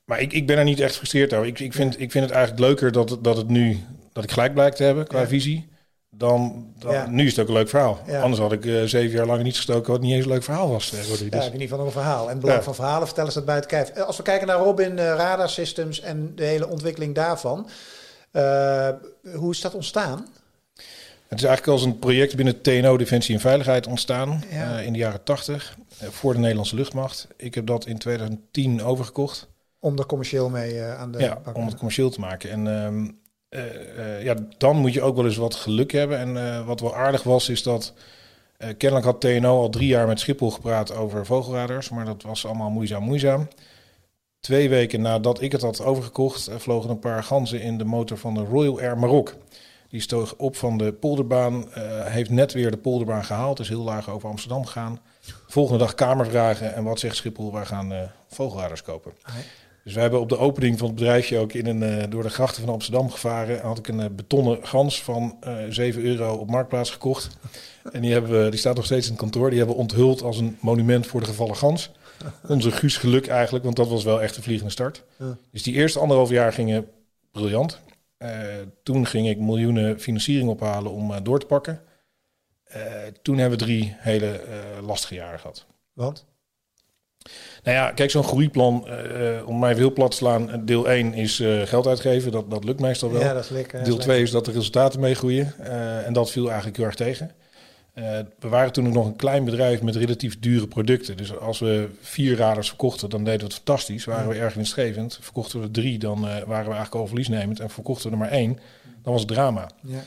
Maar 0.06 0.20
ik, 0.22 0.34
ik 0.34 0.48
ben 0.48 0.58
er 0.58 0.64
niet 0.64 0.80
echt 0.80 0.92
gefrustreerd 0.92 1.34
over. 1.34 1.48
Ik, 1.48 1.60
ik, 1.60 1.74
vind, 1.74 2.00
ik 2.00 2.12
vind 2.12 2.26
het 2.26 2.34
eigenlijk 2.34 2.66
leuker 2.66 2.92
dat, 2.92 3.10
het- 3.10 3.24
dat 3.24 3.38
het 3.38 3.48
nu 3.48 3.80
dat 4.14 4.24
ik 4.24 4.32
gelijk 4.32 4.54
blijkt 4.54 4.76
te 4.76 4.84
hebben 4.84 5.08
qua 5.08 5.28
visie. 5.28 5.68
Dan, 6.12 6.68
dan 6.80 6.94
Ja. 6.94 7.08
nu 7.10 7.26
is 7.26 7.32
het 7.32 7.40
ook 7.40 7.48
een 7.48 7.54
leuk 7.54 7.70
verhaal. 7.70 8.00
Ja. 8.08 8.22
Anders 8.22 8.42
had 8.42 8.52
ik 8.52 8.64
zeven 8.86 9.18
jaar 9.18 9.26
lang 9.26 9.44
niet 9.44 9.56
gestoken 9.56 9.92
wat 9.92 10.02
niet 10.02 10.14
eens 10.14 10.26
een 10.26 10.32
leuk 10.32 10.44
verhaal 10.44 10.70
was. 10.70 10.94
eh, 10.94 11.08
Rodrie. 11.10 11.32
ja, 11.32 11.38
Dus, 11.38 11.46
in 11.46 11.52
ieder 11.52 11.68
geval 11.68 11.86
een 11.86 11.92
verhaal. 11.92 12.24
En 12.26 12.30
het 12.32 12.40
belang 12.40 12.58
Ja. 12.60 12.64
van 12.66 12.76
verhalen 12.76 13.06
vertellen 13.08 13.32
ze 13.32 13.38
dat 13.38 13.48
buiten 13.48 13.70
kijf. 13.70 13.90
Eh, 13.90 14.04
Als 14.04 14.18
we 14.18 14.24
kijken 14.24 14.48
naar 14.48 14.58
Robin 14.58 14.98
Radar 14.98 15.50
Systems 15.50 16.02
en 16.02 16.32
de 16.36 16.44
hele 16.44 16.68
ontwikkeling 16.68 17.16
daarvan. 17.16 17.70
Eh, 18.32 18.90
hoe 19.36 19.52
is 19.52 19.62
dat 19.62 19.74
ontstaan? 19.74 20.28
het 21.28 21.40
is 21.40 21.46
eigenlijk 21.46 21.78
als 21.78 21.84
een 21.88 22.00
project 22.00 22.36
binnen 22.36 22.62
TNO 22.62 22.98
Defensie 22.98 23.36
en 23.36 23.42
Veiligheid 23.42 23.88
ontstaan 23.88 24.44
Ja. 24.52 24.78
eh, 24.80 24.86
in 24.86 24.94
de 24.94 25.00
jaren 25.00 25.24
tachtig 25.24 25.78
voor 26.10 26.34
de 26.34 26.40
Nederlandse 26.40 26.76
luchtmacht. 26.76 27.28
Ik 27.38 27.56
heb 27.56 27.66
dat 27.66 27.86
in 27.86 27.98
2010 27.98 28.84
overgekocht. 28.84 29.48
Om 29.80 29.98
er 29.98 30.06
commercieel 30.06 30.50
mee 30.50 30.80
eh, 30.80 31.00
aan 31.00 31.12
de 31.12 31.20
ja, 31.20 31.42
om 31.54 31.66
het 31.66 31.76
commercieel 31.76 32.10
te 32.10 32.20
maken. 32.20 32.50
En 32.52 32.68
ehm, 32.68 33.08
eh, 33.50 34.16
eh, 34.18 34.24
ja, 34.24 34.36
dan 34.58 34.76
moet 34.78 34.94
je 34.94 35.02
ook 35.02 35.16
wel 35.16 35.26
eens 35.26 35.36
wat 35.38 35.56
geluk 35.56 35.92
hebben. 35.92 36.18
En 36.18 36.38
eh, 36.54 36.66
wat 36.66 36.80
wel 36.80 36.96
aardig 36.96 37.24
was, 37.24 37.50
is 37.50 37.64
dat 37.64 37.94
eh, 38.58 38.70
kennelijk 38.78 39.06
had 39.08 39.22
TNO 39.22 39.60
al 39.62 39.70
drie 39.70 39.88
jaar 39.88 40.08
met 40.08 40.20
Schiphol 40.20 40.52
gepraat 40.52 40.94
over 40.94 41.26
vogelradars, 41.26 41.90
maar 41.90 42.06
dat 42.06 42.24
was 42.24 42.46
allemaal 42.46 42.70
moeizaam, 42.70 43.04
moeizaam. 43.04 43.48
Twee 44.40 44.70
weken 44.70 45.02
nadat 45.02 45.42
ik 45.42 45.52
het 45.52 45.62
had 45.62 45.84
overgekocht, 45.84 46.48
eh, 46.48 46.56
vlogen 46.58 46.90
een 46.90 47.00
paar 47.00 47.24
ganzen 47.24 47.62
in 47.62 47.78
de 47.78 47.84
motor 47.84 48.18
van 48.18 48.34
de 48.34 48.44
Royal 48.44 48.80
Air 48.80 48.98
Maroc. 48.98 49.36
Die 49.90 50.02
stoog 50.02 50.34
op 50.38 50.56
van 50.56 50.78
de 50.78 50.94
polderbaan, 50.94 51.74
eh, 51.74 52.06
heeft 52.06 52.30
net 52.30 52.54
weer 52.54 52.72
de 52.72 52.78
polderbaan 52.78 53.24
gehaald, 53.24 53.60
is 53.60 53.70
heel 53.70 53.84
laag 53.84 54.10
over 54.10 54.30
Amsterdam 54.30 54.66
gegaan. 54.66 55.00
Volgende 55.48 55.80
dag 55.80 55.94
kamervragen 55.94 56.76
en 56.76 56.84
wat 56.84 57.00
zegt 57.00 57.16
Schiphol? 57.16 57.54
Wij 57.54 57.66
gaan 57.66 57.94
eh, 57.94 58.02
vogelradars 58.28 58.82
kopen. 58.82 59.12
Ah, 59.22 59.34
Dus 59.84 59.94
wij 59.94 60.02
hebben 60.02 60.20
op 60.20 60.30
de 60.30 60.38
opening 60.38 60.78
van 60.78 60.88
het 60.88 60.96
bedrijfje 60.96 61.38
ook 61.38 61.54
in 61.54 61.66
een, 61.66 62.10
door 62.10 62.24
de 62.24 62.30
grachten 62.30 62.64
van 62.64 62.74
Amsterdam 62.74 63.10
gevaren. 63.12 63.62
Had 63.62 63.78
ik 63.78 63.88
een 63.88 64.16
betonnen 64.16 64.60
gans 64.62 65.04
van 65.04 65.38
eh 65.42 65.56
7 65.70 66.04
euro 66.04 66.34
op 66.36 66.50
Marktplaats 66.50 66.92
gekocht. 66.92 67.38
En 67.92 68.02
die, 68.02 68.12
hebben 68.12 68.44
we, 68.44 68.50
die 68.50 68.60
staat 68.60 68.76
nog 68.76 68.86
steeds 68.86 69.06
in 69.06 69.12
het 69.12 69.22
kantoor. 69.22 69.50
Die 69.50 69.58
hebben 69.58 69.76
we 69.76 69.82
onthuld 69.82 70.22
als 70.22 70.38
een 70.38 70.58
monument 70.62 71.08
voor 71.08 71.20
de 71.20 71.26
gevallen 71.26 71.56
gans. 71.56 71.92
Onze 72.48 72.72
Guus 72.72 72.98
geluk 72.98 73.28
eigenlijk, 73.28 73.64
want 73.64 73.76
dat 73.76 73.88
was 73.88 74.04
wel 74.04 74.22
echt 74.22 74.38
een 74.38 74.44
vliegende 74.44 74.72
start. 74.72 75.04
Ja. 75.18 75.38
Dus 75.52 75.64
die 75.64 75.74
eerste 75.74 76.00
anderhalf 76.00 76.30
jaar 76.30 76.54
gingen 76.54 76.88
briljant. 77.32 77.80
Eh, 78.20 78.30
toen 78.84 79.06
ging 79.06 79.30
ik 79.30 79.38
miljoenen 79.38 80.00
financiering 80.00 80.50
ophalen 80.50 80.92
om 80.92 81.14
eh, 81.14 81.18
door 81.24 81.40
te 81.40 81.46
pakken. 81.46 81.82
Eh, 82.64 82.82
toen 83.22 83.38
hebben 83.38 83.60
we 83.60 83.66
drie 83.66 83.96
hele 83.98 84.42
lastige 84.82 85.14
jaren 85.14 85.40
gehad. 85.40 85.66
Want? 85.94 86.26
Nou 87.64 87.78
ja, 87.78 87.92
kijk, 87.92 88.12
zo'n 88.12 88.24
groeiplan, 88.24 88.88
om 89.46 89.60
mij 89.60 89.74
heel 89.74 89.94
plat 89.94 90.12
te 90.12 90.18
slaan, 90.18 90.66
deel 90.66 90.90
1 90.90 91.14
is 91.14 91.36
geld 91.64 91.88
uitgeven. 91.88 92.32
Dat, 92.32 92.52
dat 92.52 92.64
lukt 92.64 92.80
meestal 92.80 93.12
wel. 93.12 93.22
Ja, 93.22 93.34
dat 93.34 93.44
is 93.44 93.50
lekker. 93.50 93.84
deel 93.84 93.98
2 93.98 94.22
is 94.22 94.32
dat 94.32 94.46
de 94.46 94.52
resultaten 94.52 95.00
meegroeien. 95.00 95.54
en 96.06 96.14
dat 96.14 96.32
viel 96.32 96.48
eigenlijk 96.48 96.78
heel 96.78 96.86
erg 96.86 96.96
tegen. 96.96 97.32
Eh, 98.00 98.20
we 98.40 98.48
waren 98.48 98.72
toen 98.72 98.88
ook 98.88 98.94
nog 98.94 99.06
een 99.06 99.16
klein 99.16 99.44
bedrijf 99.44 99.82
met 99.82 99.96
relatief 99.96 100.40
dure 100.40 100.68
producten. 100.68 101.18
Dus 101.18 101.38
als 101.38 101.60
we 101.60 101.90
vier 102.02 102.38
radars 102.38 102.68
verkochten, 102.68 103.10
dan 103.10 103.24
deden 103.24 103.40
we 103.40 103.46
het 103.46 103.54
fantastisch. 103.54 104.06
Waren 104.06 104.30
we 104.30 104.36
erg 104.36 104.54
winstgevend. 104.54 105.18
Verkochten 105.22 105.60
we 105.60 105.66
er 105.66 105.72
drie, 105.72 106.00
dan 106.00 106.18
eh, 106.18 106.24
waren 106.24 106.46
we 106.46 106.54
eigenlijk 106.54 106.96
al 106.96 107.08
verliesnemend. 107.08 107.60
En 107.60 107.70
verkochten 107.70 108.06
we 108.06 108.12
er 108.12 108.22
maar 108.22 108.32
één, 108.32 108.60
dan 109.04 109.14
was 109.14 109.22
het 109.22 109.32
drama. 109.32 109.70
Ja. 109.82 110.00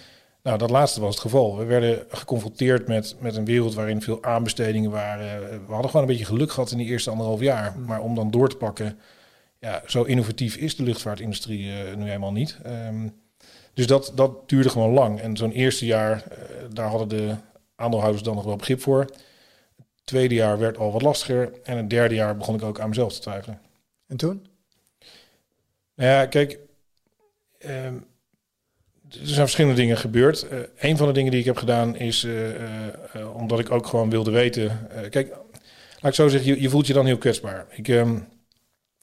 Nou, 0.42 0.58
dat 0.58 0.70
laatste 0.70 1.00
was 1.00 1.14
het 1.14 1.22
geval. 1.22 1.56
We 1.56 1.64
werden 1.64 2.04
geconfronteerd 2.08 2.88
met, 2.88 3.16
met 3.18 3.36
een 3.36 3.44
wereld 3.44 3.74
waarin 3.74 4.02
veel 4.02 4.22
aanbestedingen 4.22 4.90
waren. 4.90 5.40
We 5.66 5.72
hadden 5.72 5.90
gewoon 5.90 6.06
een 6.06 6.12
beetje 6.12 6.32
geluk 6.32 6.52
gehad 6.52 6.70
in 6.70 6.78
die 6.78 6.86
eerste 6.86 7.10
anderhalf 7.10 7.40
jaar. 7.40 7.74
Maar 7.86 8.00
om 8.00 8.14
dan 8.14 8.30
door 8.30 8.48
te 8.48 8.56
pakken, 8.56 8.98
ja, 9.58 9.82
zo 9.86 10.02
innovatief 10.02 10.56
is 10.56 10.76
de 10.76 10.82
luchtvaartindustrie 10.82 11.72
eh, 11.72 11.96
nu 11.96 12.10
eenmaal 12.10 12.32
niet. 12.32 12.58
Ehm, 12.62 13.08
dus 13.74 13.86
dat, 13.86 14.12
dat 14.14 14.48
duurde 14.48 14.68
gewoon 14.68 14.92
lang. 14.92 15.20
En 15.20 15.36
zo'n 15.36 15.52
eerste 15.52 15.86
jaar, 15.86 16.24
daar 16.72 16.88
hadden 16.88 17.08
de 17.08 17.34
aandeelhouders 17.82 18.22
dan 18.22 18.34
nog 18.34 18.44
wel 18.44 18.56
begrip 18.56 18.80
voor. 18.80 19.00
Het 19.00 20.04
tweede 20.04 20.34
jaar 20.34 20.58
werd 20.58 20.78
al 20.78 20.92
wat 20.92 21.02
lastiger. 21.02 21.52
En 21.62 21.76
het 21.76 21.90
derde 21.90 22.14
jaar 22.14 22.36
begon 22.36 22.54
ik 22.54 22.62
ook 22.62 22.80
aan 22.80 22.88
mezelf 22.88 23.12
te 23.12 23.20
twijfelen. 23.20 23.60
En 24.06 24.16
toen? 24.16 24.46
Nou 25.94 26.10
ja, 26.10 26.26
kijk, 26.26 26.58
ehm, 27.58 27.94
er 29.08 29.26
zijn 29.26 29.40
verschillende 29.40 29.76
dingen 29.76 29.96
gebeurd. 29.96 30.48
Eh 30.48 30.58
een 30.78 30.96
van 30.96 31.06
de 31.06 31.12
dingen 31.12 31.30
die 31.30 31.40
ik 31.40 31.46
heb 31.46 31.56
gedaan 31.56 31.96
is, 31.96 32.24
eh, 32.24 32.86
eh, 32.86 33.36
omdat 33.36 33.58
ik 33.58 33.70
ook 33.70 33.86
gewoon 33.86 34.10
wilde 34.10 34.30
weten. 34.30 34.88
kijk, 35.10 35.28
laat 36.00 36.10
ik 36.10 36.14
zo 36.14 36.28
zeggen, 36.28 36.54
je, 36.54 36.62
je 36.62 36.68
voelt 36.68 36.86
je 36.86 36.92
dan 36.92 37.06
heel 37.06 37.18
kwetsbaar. 37.18 37.66
Ik, 37.70 37.88
ehm, 37.88 38.18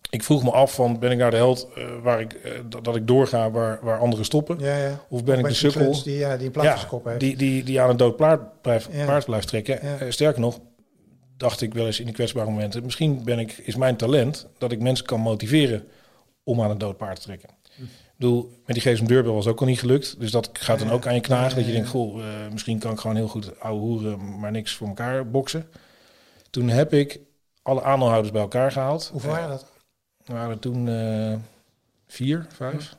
ik 0.09 0.23
vroeg 0.23 0.43
me 0.43 0.51
af 0.51 0.73
van, 0.73 0.99
ben 0.99 1.11
ik 1.11 1.17
nou 1.17 1.31
de 1.31 1.37
held 1.37 1.67
eh, 1.75 1.83
waar 2.03 2.21
ik, 2.21 2.33
eh, 2.33 2.51
dat, 2.69 2.83
dat 2.83 2.95
ik 2.95 3.07
doorga 3.07 3.51
waar, 3.51 3.79
waar 3.81 3.99
anderen 3.99 4.25
stoppen? 4.25 4.59
Ja, 4.59 4.77
ja. 4.77 5.05
Of 5.09 5.23
ben 5.23 5.39
ik 5.39 5.45
de 5.45 5.53
sukkel 5.53 6.03
Die, 6.03 6.17
ja, 6.17 6.37
die 6.37 6.45
een 6.45 6.51
plaatjeskop 6.51 7.05
heeft. 7.05 7.19
die, 7.19 7.37
die, 7.37 7.63
die 7.63 7.81
aan 7.81 7.89
een 7.89 7.97
dood 7.97 8.15
paard 8.15 8.61
blijft, 8.61 8.89
paard 9.05 9.25
blijft 9.25 9.47
trekken? 9.47 9.81
Eh, 9.81 10.09
sterker 10.09 10.41
nog, 10.41 10.59
dacht 11.37 11.61
ik 11.61 11.73
wel 11.73 11.85
eens 11.85 11.99
in 11.99 12.05
die 12.05 12.13
kwetsbare 12.13 12.49
momenten, 12.49 12.83
misschien 12.83 13.23
ben 13.23 13.39
ik, 13.39 13.51
is 13.51 13.75
mijn 13.75 13.95
talent 13.95 14.47
dat 14.57 14.71
ik 14.71 14.81
mensen 14.81 15.05
kan 15.05 15.19
motiveren 15.19 15.87
om 16.43 16.61
aan 16.61 16.69
een 16.69 16.77
dood 16.77 16.97
paard 16.97 17.15
te 17.15 17.21
trekken. 17.21 17.49
Ik 17.77 18.25
bedoel, 18.25 18.51
met 18.65 18.75
die 18.75 18.93
GSM 18.93 19.05
deurbel 19.05 19.33
was 19.33 19.47
ook 19.47 19.59
al 19.59 19.65
niet 19.65 19.79
gelukt. 19.79 20.19
Dus 20.19 20.31
dat 20.31 20.49
gaat 20.53 20.79
dan 20.79 20.91
ook 20.91 21.07
aan 21.07 21.13
je 21.13 21.21
knagen. 21.21 21.55
Dat 21.55 21.65
je 21.65 21.71
denkt, 21.71 21.87
goh, 21.87 22.21
misschien 22.51 22.79
kan 22.79 22.91
ik 22.91 22.99
gewoon 22.99 23.15
heel 23.15 23.27
goed 23.27 23.59
ouwe 23.59 23.79
hoeren, 23.79 24.39
maar 24.39 24.51
niks 24.51 24.75
voor 24.75 24.87
elkaar 24.87 25.29
boksen. 25.29 25.67
Toen 26.49 26.69
heb 26.69 26.93
ik 26.93 27.19
alle 27.61 27.83
aandeelhouders 27.83 28.31
bij 28.31 28.41
elkaar 28.41 28.71
gehaald. 28.71 29.09
Hoeveel 29.11 29.31
waren 29.31 29.49
dat? 29.49 29.65
Er 30.29 30.35
waren 30.35 30.59
toen 30.59 30.87
eh, 30.87 31.35
vier, 32.07 32.45
vijf. 32.49 32.97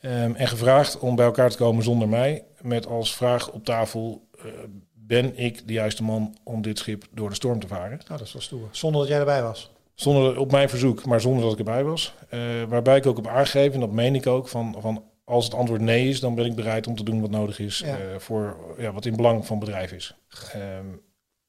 Ehm, 0.00 0.34
en 0.34 0.48
gevraagd 0.48 0.98
om 0.98 1.16
bij 1.16 1.24
elkaar 1.26 1.50
te 1.50 1.56
komen 1.56 1.84
zonder 1.84 2.08
mij. 2.08 2.44
Met 2.60 2.86
als 2.86 3.14
vraag 3.14 3.50
op 3.50 3.64
tafel, 3.64 4.28
eh, 4.38 4.44
ben 4.92 5.38
ik 5.38 5.66
de 5.66 5.72
juiste 5.72 6.02
man 6.02 6.36
om 6.44 6.62
dit 6.62 6.78
schip 6.78 7.04
door 7.12 7.28
de 7.28 7.34
storm 7.34 7.60
te 7.60 7.66
varen? 7.66 7.88
Nou, 7.88 8.02
dat 8.08 8.20
is 8.20 8.32
wel 8.32 8.42
stoer. 8.42 8.68
Zonder 8.70 9.00
dat 9.00 9.10
jij 9.10 9.18
erbij 9.18 9.42
was. 9.42 9.70
Zonder, 9.94 10.38
op 10.38 10.50
mijn 10.50 10.68
verzoek, 10.68 11.04
maar 11.04 11.20
zonder 11.20 11.42
dat 11.42 11.52
ik 11.52 11.58
erbij 11.58 11.84
was. 11.84 12.14
Eh, 12.28 12.40
waarbij 12.68 12.96
ik 12.96 13.06
ook 13.06 13.16
heb 13.16 13.26
aangegeven, 13.26 13.74
en 13.74 13.80
dat 13.80 13.90
meen 13.92 14.14
ik 14.14 14.26
ook, 14.26 14.48
van, 14.48 14.76
van 14.78 15.04
als 15.24 15.44
het 15.44 15.54
antwoord 15.54 15.80
nee 15.80 16.08
is, 16.08 16.20
dan 16.20 16.34
ben 16.34 16.44
ik 16.44 16.54
bereid 16.54 16.86
om 16.86 16.96
te 16.96 17.04
doen 17.04 17.20
wat 17.20 17.30
nodig 17.30 17.58
is 17.58 17.78
Ja. 17.78 18.18
voor 18.18 18.56
ja, 18.78 18.92
wat 18.92 19.04
in 19.06 19.16
belang 19.16 19.46
van 19.46 19.58
bedrijf 19.58 19.92
is. 19.92 20.16
Ehm, 20.52 20.86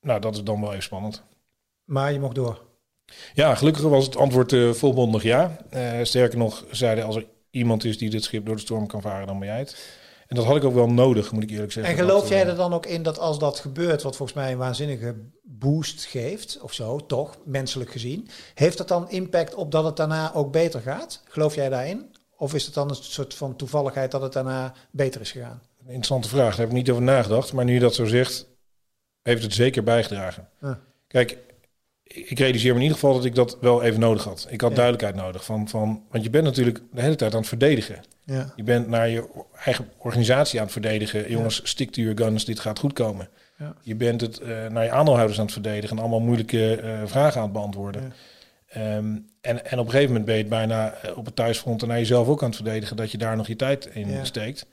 nou, 0.01 0.19
dat 0.19 0.35
is 0.35 0.43
dan 0.43 0.61
wel 0.61 0.69
even 0.71 0.83
spannend. 0.83 1.23
Maar 1.83 2.11
je 2.13 2.19
mocht 2.19 2.35
door. 2.35 2.66
Ja, 3.33 3.55
gelukkig 3.55 3.83
was 3.83 4.05
het 4.05 4.17
antwoord 4.17 4.53
eh, 4.53 4.71
volmondig 4.71 5.23
ja. 5.23 5.57
Eh, 5.69 5.99
sterker 6.03 6.37
nog, 6.37 6.65
zeiden 6.71 7.05
als 7.05 7.15
er 7.15 7.25
iemand 7.49 7.83
is 7.83 7.97
die 7.97 8.09
dit 8.09 8.23
schip 8.23 8.45
door 8.45 8.55
de 8.55 8.61
storm 8.61 8.87
kan 8.87 9.01
varen, 9.01 9.27
dan 9.27 9.39
ben 9.39 9.47
jij 9.47 9.59
het. 9.59 9.75
En 10.27 10.35
dat 10.35 10.45
had 10.45 10.55
ik 10.55 10.63
ook 10.63 10.73
wel 10.73 10.89
nodig, 10.89 11.31
moet 11.31 11.43
ik 11.43 11.49
eerlijk 11.49 11.71
zeggen. 11.71 11.93
En 11.93 11.99
geloof 11.99 12.19
Dat, 12.19 12.29
jij 12.29 12.41
eh, 12.41 12.47
er 12.47 12.55
dan 12.55 12.73
ook 12.73 12.85
in 12.85 13.03
dat 13.03 13.19
als 13.19 13.39
dat 13.39 13.59
gebeurt, 13.59 14.01
wat 14.01 14.15
volgens 14.15 14.37
mij 14.37 14.51
een 14.51 14.57
waanzinnige 14.57 15.15
boost 15.43 16.05
geeft, 16.05 16.59
of 16.61 16.73
zo, 16.73 17.05
toch, 17.05 17.37
menselijk 17.45 17.91
gezien, 17.91 18.27
heeft 18.53 18.77
dat 18.77 18.87
dan 18.87 19.09
impact 19.09 19.55
op 19.55 19.71
dat 19.71 19.83
het 19.83 19.97
daarna 19.97 20.33
ook 20.33 20.51
beter 20.51 20.81
gaat? 20.81 21.23
Geloof 21.27 21.55
jij 21.55 21.69
daarin? 21.69 22.15
Of 22.37 22.53
is 22.53 22.65
het 22.65 22.73
dan 22.73 22.89
een 22.89 22.95
soort 22.95 23.33
van 23.33 23.55
toevalligheid 23.55 24.11
dat 24.11 24.21
het 24.21 24.33
daarna 24.33 24.73
beter 24.91 25.21
is 25.21 25.31
gegaan? 25.31 25.61
Een 25.79 25.85
interessante 25.85 26.29
vraag, 26.29 26.49
daar 26.49 26.59
heb 26.59 26.67
ik 26.67 26.73
niet 26.73 26.89
over 26.89 27.03
nagedacht. 27.03 27.53
Maar 27.53 27.65
nu 27.65 27.73
je 27.73 27.79
dat 27.79 27.95
zo 27.95 28.05
zegt, 28.05 28.47
heeft 29.21 29.43
het 29.43 29.53
zeker 29.53 29.83
bijgedragen. 29.83 30.49
Kijk, 31.07 31.37
ik 32.07 32.39
realiseer 32.39 32.69
me 32.71 32.75
in 32.77 32.81
ieder 32.83 32.97
geval 32.97 33.13
dat 33.13 33.25
ik 33.25 33.35
dat 33.35 33.57
wel 33.61 33.83
even 33.83 33.99
nodig 33.99 34.23
had. 34.23 34.47
Ik 34.49 34.61
had 34.61 34.69
Ja. 34.69 34.75
duidelijkheid 34.75 35.15
nodig. 35.25 35.45
Van, 35.45 35.67
van, 35.69 36.03
want 36.11 36.23
je 36.23 36.29
bent 36.29 36.43
natuurlijk 36.43 36.81
de 36.91 37.01
hele 37.01 37.15
tijd 37.15 37.33
aan 37.33 37.39
het 37.39 37.47
verdedigen. 37.47 38.03
Ja. 38.23 38.53
Je 38.55 38.63
bent 38.63 38.87
naar 38.87 39.09
je 39.09 39.27
eigen 39.63 39.89
organisatie 39.97 40.57
aan 40.59 40.63
het 40.65 40.73
verdedigen. 40.73 41.31
Jongens, 41.31 41.61
stick 41.63 41.91
to 41.91 42.01
your 42.01 42.17
guns, 42.17 42.45
dit 42.45 42.59
gaat 42.59 42.79
goed 42.79 42.93
komen. 42.93 43.29
Ja. 43.57 43.75
Je 43.81 43.95
bent 43.95 44.21
het 44.21 44.39
eh, 44.39 44.67
naar 44.67 44.83
je 44.83 44.91
aandeelhouders 44.91 45.37
aan 45.39 45.45
het 45.45 45.53
verdedigen 45.53 45.95
en 45.95 46.01
allemaal 46.01 46.19
moeilijke 46.19 46.75
eh, 46.75 47.01
vragen 47.05 47.37
aan 47.37 47.43
het 47.43 47.53
beantwoorden. 47.53 48.01
Ja. 48.01 48.09
Ehm, 48.67 49.15
en, 49.41 49.65
en 49.65 49.79
op 49.79 49.85
een 49.85 49.91
gegeven 49.91 50.07
moment 50.07 50.25
ben 50.25 50.35
je 50.35 50.41
het 50.41 50.49
bijna 50.49 50.93
eh, 50.93 51.17
op 51.17 51.25
het 51.25 51.35
thuisfront 51.35 51.81
en 51.81 51.87
naar 51.87 51.97
jezelf 51.97 52.27
ook 52.27 52.41
aan 52.41 52.47
het 52.47 52.55
verdedigen 52.55 52.95
dat 52.95 53.11
je 53.11 53.17
daar 53.17 53.35
nog 53.37 53.47
je 53.47 53.55
tijd 53.55 53.85
in 53.93 54.09
Ja. 54.11 54.23
steekt. 54.23 54.65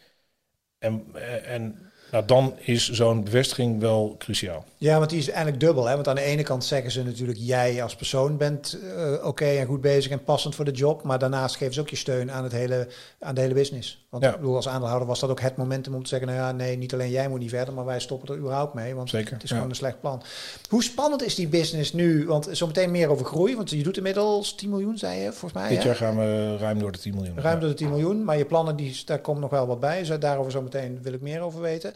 En, 0.79 1.05
en 1.47 1.93
nou, 2.11 2.25
dan 2.27 2.55
is 2.59 2.91
zo'n 2.91 3.25
bevestiging 3.25 3.81
wel 3.81 4.15
cruciaal. 4.19 4.65
Ja, 4.77 4.99
want 4.99 5.11
die 5.11 5.19
is 5.19 5.29
eigenlijk 5.29 5.61
dubbel. 5.61 5.87
Hè? 5.87 5.95
Want 5.95 6.09
aan 6.09 6.15
de 6.15 6.21
ene 6.21 6.43
kant 6.43 6.65
zeggen 6.65 6.91
ze 6.91 7.03
natuurlijk... 7.03 7.39
jij 7.41 7.83
als 7.83 7.97
persoon 7.97 8.37
bent 8.37 8.79
eh, 8.97 9.27
oké 9.27 9.45
en 9.45 9.67
goed 9.67 9.81
bezig 9.81 10.13
en 10.13 10.25
passend 10.25 10.55
voor 10.55 10.65
de 10.65 10.71
job. 10.71 11.03
Maar 11.03 11.19
daarnaast 11.19 11.57
geven 11.57 11.75
ze 11.75 11.81
ook 11.81 11.89
je 11.89 11.97
steun 11.97 12.31
aan, 12.33 12.43
het 12.43 12.53
hele, 12.53 12.89
aan 13.19 13.35
de 13.35 13.41
hele 13.41 13.55
business. 13.55 14.04
Want 14.15 14.27
Ja. 14.27 14.33
ik 14.33 14.41
bedoel, 14.41 14.57
als 14.57 14.69
aandeelhouder 14.69 15.09
was 15.09 15.21
dat 15.21 15.31
ook 15.31 15.41
het 15.41 15.57
momentum 15.57 15.95
om 15.95 16.03
te 16.03 16.09
zeggen... 16.09 16.29
nou 16.29 16.41
ja, 16.41 16.53
nee, 16.53 16.77
niet 16.77 16.93
alleen 16.93 17.11
jij 17.11 17.29
moet 17.29 17.39
niet 17.39 17.51
verder, 17.51 17.75
maar 17.75 17.85
wij 17.85 18.01
stoppen 18.01 18.29
er 18.29 18.41
überhaupt 18.41 18.75
mee. 18.75 18.95
Want 18.95 19.11
Zeker, 19.11 19.33
het 19.33 19.43
is 19.43 19.49
ja. 19.49 19.55
gewoon 19.55 19.71
een 19.71 19.77
slecht 19.77 20.01
plan. 20.01 20.23
Hoe 20.69 20.83
spannend 20.83 21.23
is 21.25 21.35
die 21.35 21.49
business 21.49 21.93
nu? 21.93 22.27
Want 22.27 22.49
zometeen 22.53 22.91
meer 22.91 23.09
over 23.09 23.27
groei. 23.27 23.57
Want 23.57 23.71
je 23.71 23.83
doet 23.83 23.97
inmiddels 23.97 24.55
10 24.55 24.71
miljoen, 24.71 24.99
zei 24.99 25.21
je, 25.21 25.31
volgens 25.33 25.53
mij. 25.53 25.69
Dit 25.69 25.79
hè? 25.79 25.85
jaar 25.85 25.97
gaan 25.97 26.17
we 26.17 26.57
ruim 26.57 26.79
door 26.79 26.93
de 26.93 26.99
10 26.99 27.15
miljoen. 27.15 27.41
Ruim 27.41 27.55
Ja. 27.55 27.61
door 27.61 27.69
de 27.71 27.75
10 27.77 27.89
miljoen, 27.89 28.25
maar 28.25 28.39
je 28.39 28.45
plannen, 28.45 28.77
die, 28.77 29.03
daar 29.05 29.19
komt 29.21 29.41
nog 29.41 29.51
wel 29.51 29.67
wat 29.67 29.81
bij. 29.81 29.99
Dus 30.05 30.19
daarover 30.19 30.53
zo 30.53 30.63
meteen 30.63 30.99
wil 31.03 31.13
ik 31.13 31.21
meer 31.21 31.41
over 31.41 31.61
weten. 31.61 31.93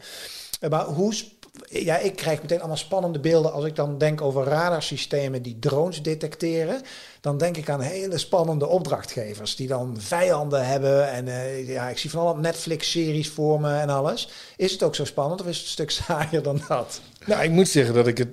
Eh, 0.59 0.69
Maar 0.69 0.85
hoe... 0.85 1.13
sp- 1.13 1.38
Ja, 1.69 1.97
ik 1.97 2.15
krijg 2.15 2.41
meteen 2.41 2.59
allemaal 2.59 2.77
spannende 2.77 3.19
beelden 3.19 3.51
als 3.53 3.65
ik 3.65 3.75
dan 3.75 3.97
denk 3.97 4.21
over 4.21 4.43
radarsystemen 4.43 5.41
die 5.41 5.59
drones 5.59 6.01
detecteren. 6.01 6.81
Dan 7.21 7.37
denk 7.37 7.57
ik 7.57 7.69
aan 7.69 7.81
hele 7.81 8.17
spannende 8.17 8.67
opdrachtgevers 8.67 9.55
die 9.55 9.67
dan 9.67 9.95
vijanden 9.99 10.67
hebben. 10.67 11.11
En 11.11 11.27
eh, 11.27 11.67
ja, 11.67 11.89
ik 11.89 11.97
zie 11.97 12.09
van 12.09 12.27
alle 12.27 12.39
Netflix-series 12.39 13.29
voor 13.29 13.61
me 13.61 13.77
en 13.77 13.89
alles. 13.89 14.29
Is 14.55 14.71
het 14.71 14.83
ook 14.83 14.95
zo 14.95 15.05
spannend 15.05 15.41
of 15.41 15.47
is 15.47 15.57
het 15.57 15.65
een 15.65 15.71
stuk 15.71 15.91
saaier 16.05 16.43
dan 16.43 16.61
dat? 16.67 17.01
Nou, 17.25 17.43
ik 17.43 17.51
moet 17.51 17.69
zeggen 17.69 17.93
dat, 17.93 18.07
ik 18.07 18.17
het, 18.17 18.29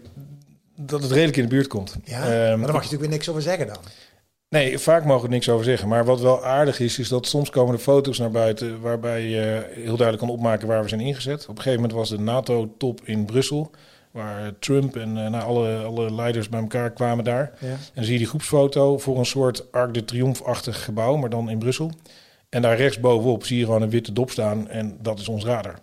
dat 0.76 1.02
het 1.02 1.10
redelijk 1.10 1.36
in 1.36 1.42
de 1.42 1.48
buurt 1.48 1.66
komt. 1.66 1.96
Ja, 2.04 2.20
Ehm, 2.22 2.28
maar 2.28 2.46
daar 2.46 2.58
mag 2.58 2.66
je 2.66 2.72
natuurlijk 2.72 3.00
weer 3.00 3.08
niks 3.08 3.28
over 3.28 3.42
zeggen 3.42 3.66
dan. 3.66 3.78
Nee, 4.56 4.78
vaak 4.78 5.04
mogen 5.04 5.20
we 5.20 5.26
er 5.26 5.32
niks 5.32 5.48
over 5.48 5.64
zeggen. 5.64 5.88
Maar 5.88 6.04
wat 6.04 6.20
wel 6.20 6.44
aardig 6.44 6.80
is, 6.80 6.98
is 6.98 7.08
dat 7.08 7.26
soms 7.26 7.50
komen 7.50 7.74
er 7.74 7.80
foto's 7.80 8.18
naar 8.18 8.30
buiten 8.30 8.80
waarbij 8.80 9.22
je 9.22 9.70
heel 9.74 9.96
duidelijk 9.96 10.18
kan 10.18 10.28
opmaken 10.28 10.68
waar 10.68 10.82
we 10.82 10.88
zijn 10.88 11.00
ingezet. 11.00 11.42
Op 11.42 11.48
een 11.48 11.62
gegeven 11.62 11.80
moment 11.80 11.98
was 11.98 12.08
de 12.08 12.18
NATO-top 12.18 13.00
in 13.04 13.24
Brussel, 13.24 13.70
waar 14.10 14.52
Trump 14.58 14.96
en 14.96 15.24
eh, 15.24 15.30
nou, 15.30 15.44
alle, 15.44 15.82
alle 15.82 16.14
leiders 16.14 16.48
bij 16.48 16.60
elkaar 16.60 16.90
kwamen 16.90 17.24
daar. 17.24 17.52
Ja. 17.60 17.68
En 17.68 17.78
dan 17.94 18.04
zie 18.04 18.12
je 18.12 18.18
die 18.18 18.28
groepsfoto 18.28 18.98
voor 18.98 19.18
een 19.18 19.26
soort 19.26 19.72
Arc 19.72 19.94
de 19.94 20.04
Triomphe-achtig 20.04 20.84
gebouw, 20.84 21.16
maar 21.16 21.30
dan 21.30 21.50
in 21.50 21.58
Brussel. 21.58 21.90
En 22.48 22.62
daar 22.62 22.76
rechtsbovenop 22.76 23.44
zie 23.44 23.58
je 23.58 23.64
gewoon 23.64 23.82
een 23.82 23.90
witte 23.90 24.12
dop 24.12 24.30
staan 24.30 24.68
en 24.68 24.98
dat 25.02 25.18
is 25.18 25.28
ons 25.28 25.44
radar. 25.44 25.78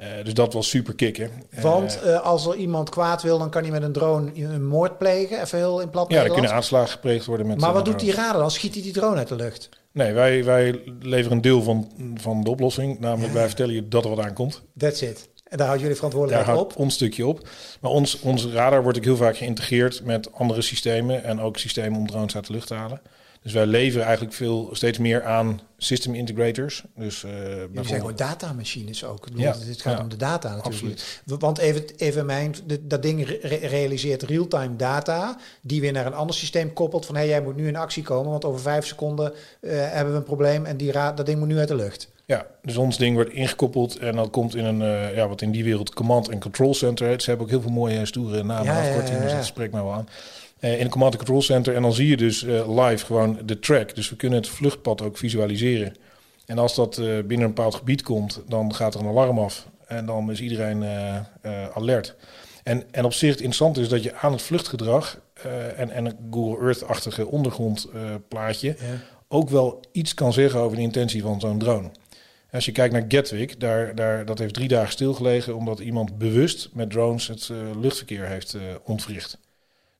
Eh, 0.00 0.24
dus 0.24 0.34
dat 0.34 0.52
was 0.52 0.68
super 0.68 0.94
kicken. 0.94 1.30
Eh, 1.50 1.62
Want 1.62 2.02
eh, 2.02 2.20
als 2.20 2.46
er 2.46 2.54
iemand 2.54 2.88
kwaad 2.88 3.22
wil, 3.22 3.38
dan 3.38 3.50
kan 3.50 3.62
hij 3.62 3.70
met 3.70 3.82
een 3.82 3.92
drone 3.92 4.30
een 4.34 4.66
moord 4.66 4.98
plegen. 4.98 5.40
Even 5.40 5.58
heel 5.58 5.80
in 5.80 5.90
plat 5.90 6.10
ja, 6.10 6.24
er 6.24 6.30
kunnen 6.30 6.52
aanslagen 6.52 6.88
gepleegd 6.88 7.26
worden 7.26 7.46
met... 7.46 7.60
Maar 7.60 7.72
wat 7.72 7.84
doet 7.84 8.00
die 8.00 8.12
radar 8.12 8.40
dan? 8.40 8.50
Schiet 8.50 8.74
hij 8.74 8.82
die 8.82 8.92
drone 8.92 9.16
uit 9.16 9.28
de 9.28 9.36
lucht? 9.36 9.68
Nee, 9.92 10.12
wij, 10.12 10.44
wij 10.44 10.82
leveren 11.00 11.36
een 11.36 11.42
deel 11.42 11.62
van, 11.62 11.90
van 12.14 12.44
de 12.44 12.50
oplossing. 12.50 12.98
Namelijk, 13.00 13.32
wij 13.32 13.46
vertellen 13.46 13.74
je 13.74 13.88
dat 13.88 14.04
er 14.04 14.10
wat 14.10 14.24
aankomt. 14.24 14.62
That's 14.78 15.00
it. 15.00 15.28
En 15.44 15.56
daar 15.56 15.66
houdt 15.66 15.80
jullie 15.82 15.96
Daar 15.96 15.96
verantwoordelijkheid 15.96 16.56
houdt 16.56 16.72
op. 16.72 16.78
ons 16.78 16.94
stukje 16.94 17.26
op. 17.26 17.48
Maar 17.80 17.90
ons, 17.90 18.20
ons 18.20 18.46
radar 18.46 18.82
wordt 18.82 18.98
ook 18.98 19.04
heel 19.04 19.16
vaak 19.16 19.36
geïntegreerd 19.36 20.04
met 20.04 20.32
andere 20.32 20.62
systemen. 20.62 21.24
En 21.24 21.40
ook 21.40 21.58
systemen 21.58 21.98
om 21.98 22.06
drones 22.06 22.34
uit 22.34 22.46
de 22.46 22.52
lucht 22.52 22.66
te 22.66 22.74
halen. 22.74 23.00
Dus 23.42 23.52
wij 23.52 23.66
leveren 23.66 24.04
eigenlijk 24.04 24.34
veel, 24.34 24.68
steeds 24.72 24.98
meer 24.98 25.24
aan 25.24 25.60
system 25.76 26.14
integrators. 26.14 26.84
Dus, 26.96 27.24
uh, 27.24 27.32
Jullie 27.32 27.86
zijn 27.86 28.00
gewoon 28.00 28.16
datamachines 28.16 29.04
ook. 29.04 29.26
Ja, 29.34 29.56
het 29.58 29.80
gaat 29.80 30.00
om 30.00 30.08
de 30.08 30.16
data 30.16 30.48
natuurlijk. 30.48 30.74
Absoluut. 30.74 31.20
Want 31.24 31.58
even, 31.58 31.84
even 31.96 32.26
mijn, 32.26 32.54
dat 32.80 33.02
ding 33.02 33.38
realiseert 33.62 34.22
real-time 34.22 34.76
data, 34.76 35.38
die 35.62 35.80
weer 35.80 35.92
naar 35.92 36.06
een 36.06 36.14
ander 36.14 36.34
systeem 36.34 36.72
koppelt 36.72 37.06
van 37.06 37.14
hé, 37.14 37.20
hey, 37.20 37.30
jij 37.30 37.42
moet 37.42 37.56
nu 37.56 37.66
in 37.66 37.76
actie 37.76 38.02
komen, 38.02 38.30
want 38.30 38.44
over 38.44 38.60
vijf 38.60 38.86
seconden 38.86 39.32
uh, 39.60 39.70
hebben 39.72 40.12
we 40.12 40.18
een 40.18 40.24
probleem 40.24 40.64
en 40.64 40.76
die 40.76 40.92
dat 40.92 41.26
ding 41.26 41.38
moet 41.38 41.48
nu 41.48 41.58
uit 41.58 41.68
de 41.68 41.76
lucht. 41.76 42.08
Ja, 42.24 42.46
dus 42.62 42.76
ons 42.76 42.98
ding 42.98 43.14
wordt 43.14 43.30
ingekoppeld 43.30 43.98
en 43.98 44.16
dat 44.16 44.30
komt 44.30 44.54
in 44.54 44.64
een, 44.64 44.80
uh, 44.80 45.16
ja, 45.16 45.28
wat 45.28 45.42
in 45.42 45.50
die 45.50 45.64
wereld 45.64 45.94
command 45.94 46.28
en 46.28 46.40
control 46.40 46.74
center. 46.74 47.20
Ze 47.20 47.28
hebben 47.28 47.46
ook 47.46 47.52
heel 47.52 47.62
veel 47.62 47.70
mooie 47.70 48.06
stoere 48.06 48.42
namen 48.42 48.72
ja, 48.72 48.80
afkortingen, 48.80 49.22
dus 49.22 49.32
dat 49.32 49.44
spreekt 49.44 49.72
mij 49.72 49.82
wel 49.82 49.92
aan. 49.92 50.08
Uh, 50.60 50.78
in 50.78 50.84
een 50.84 50.90
command 50.90 51.12
and 51.12 51.22
control 51.24 51.42
center 51.42 51.74
en 51.74 51.82
dan 51.82 51.92
zie 51.92 52.08
je 52.08 52.16
dus 52.16 52.42
uh, 52.42 52.84
live 52.84 53.06
gewoon 53.06 53.38
de 53.44 53.58
track. 53.58 53.94
Dus 53.94 54.10
we 54.10 54.16
kunnen 54.16 54.38
het 54.38 54.48
vluchtpad 54.48 55.02
ook 55.02 55.18
visualiseren. 55.18 55.94
En 56.46 56.58
als 56.58 56.74
dat 56.74 56.96
binnen 56.96 57.40
een 57.40 57.54
bepaald 57.54 57.74
gebied 57.74 58.02
komt, 58.02 58.42
dan 58.48 58.74
gaat 58.74 58.94
er 58.94 59.00
een 59.00 59.06
alarm 59.06 59.38
af 59.38 59.68
en 59.86 60.06
dan 60.06 60.30
is 60.30 60.40
iedereen 60.40 60.84
alert. 61.74 62.16
En, 62.62 62.84
en 62.90 63.04
op 63.04 63.12
zich 63.12 63.30
het 63.30 63.38
interessant 63.38 63.78
is 63.78 63.88
dat 63.88 64.02
je 64.02 64.14
aan 64.14 64.32
het 64.32 64.42
vluchtgedrag 64.42 65.20
en, 65.76 65.90
en 65.90 66.04
een 66.06 66.16
Google 66.30 66.64
Earth-achtige 66.64 67.26
ondergrondplaatje 67.26 68.68
ja. 68.68 68.84
ook 69.28 69.48
wel 69.48 69.80
iets 69.92 70.14
kan 70.14 70.32
zeggen 70.32 70.60
over 70.60 70.76
de 70.76 70.82
intentie 70.82 71.22
van 71.22 71.40
zo'n 71.40 71.58
drone. 71.58 71.90
Als 72.50 72.64
je 72.64 72.72
kijkt 72.72 72.92
naar 72.92 73.04
Gatwick, 73.08 73.60
daar, 73.60 73.94
daar, 73.94 74.24
dat 74.24 74.38
heeft 74.38 74.54
drie 74.54 74.68
dagen 74.68 74.92
stilgelegen 74.92 75.56
omdat 75.56 75.78
iemand 75.78 76.18
bewust 76.18 76.68
met 76.72 76.90
drones 76.90 77.28
het 77.28 77.48
uh, 77.52 77.80
luchtverkeer 77.80 78.26
heeft 78.26 78.56
ontwricht. 78.84 79.38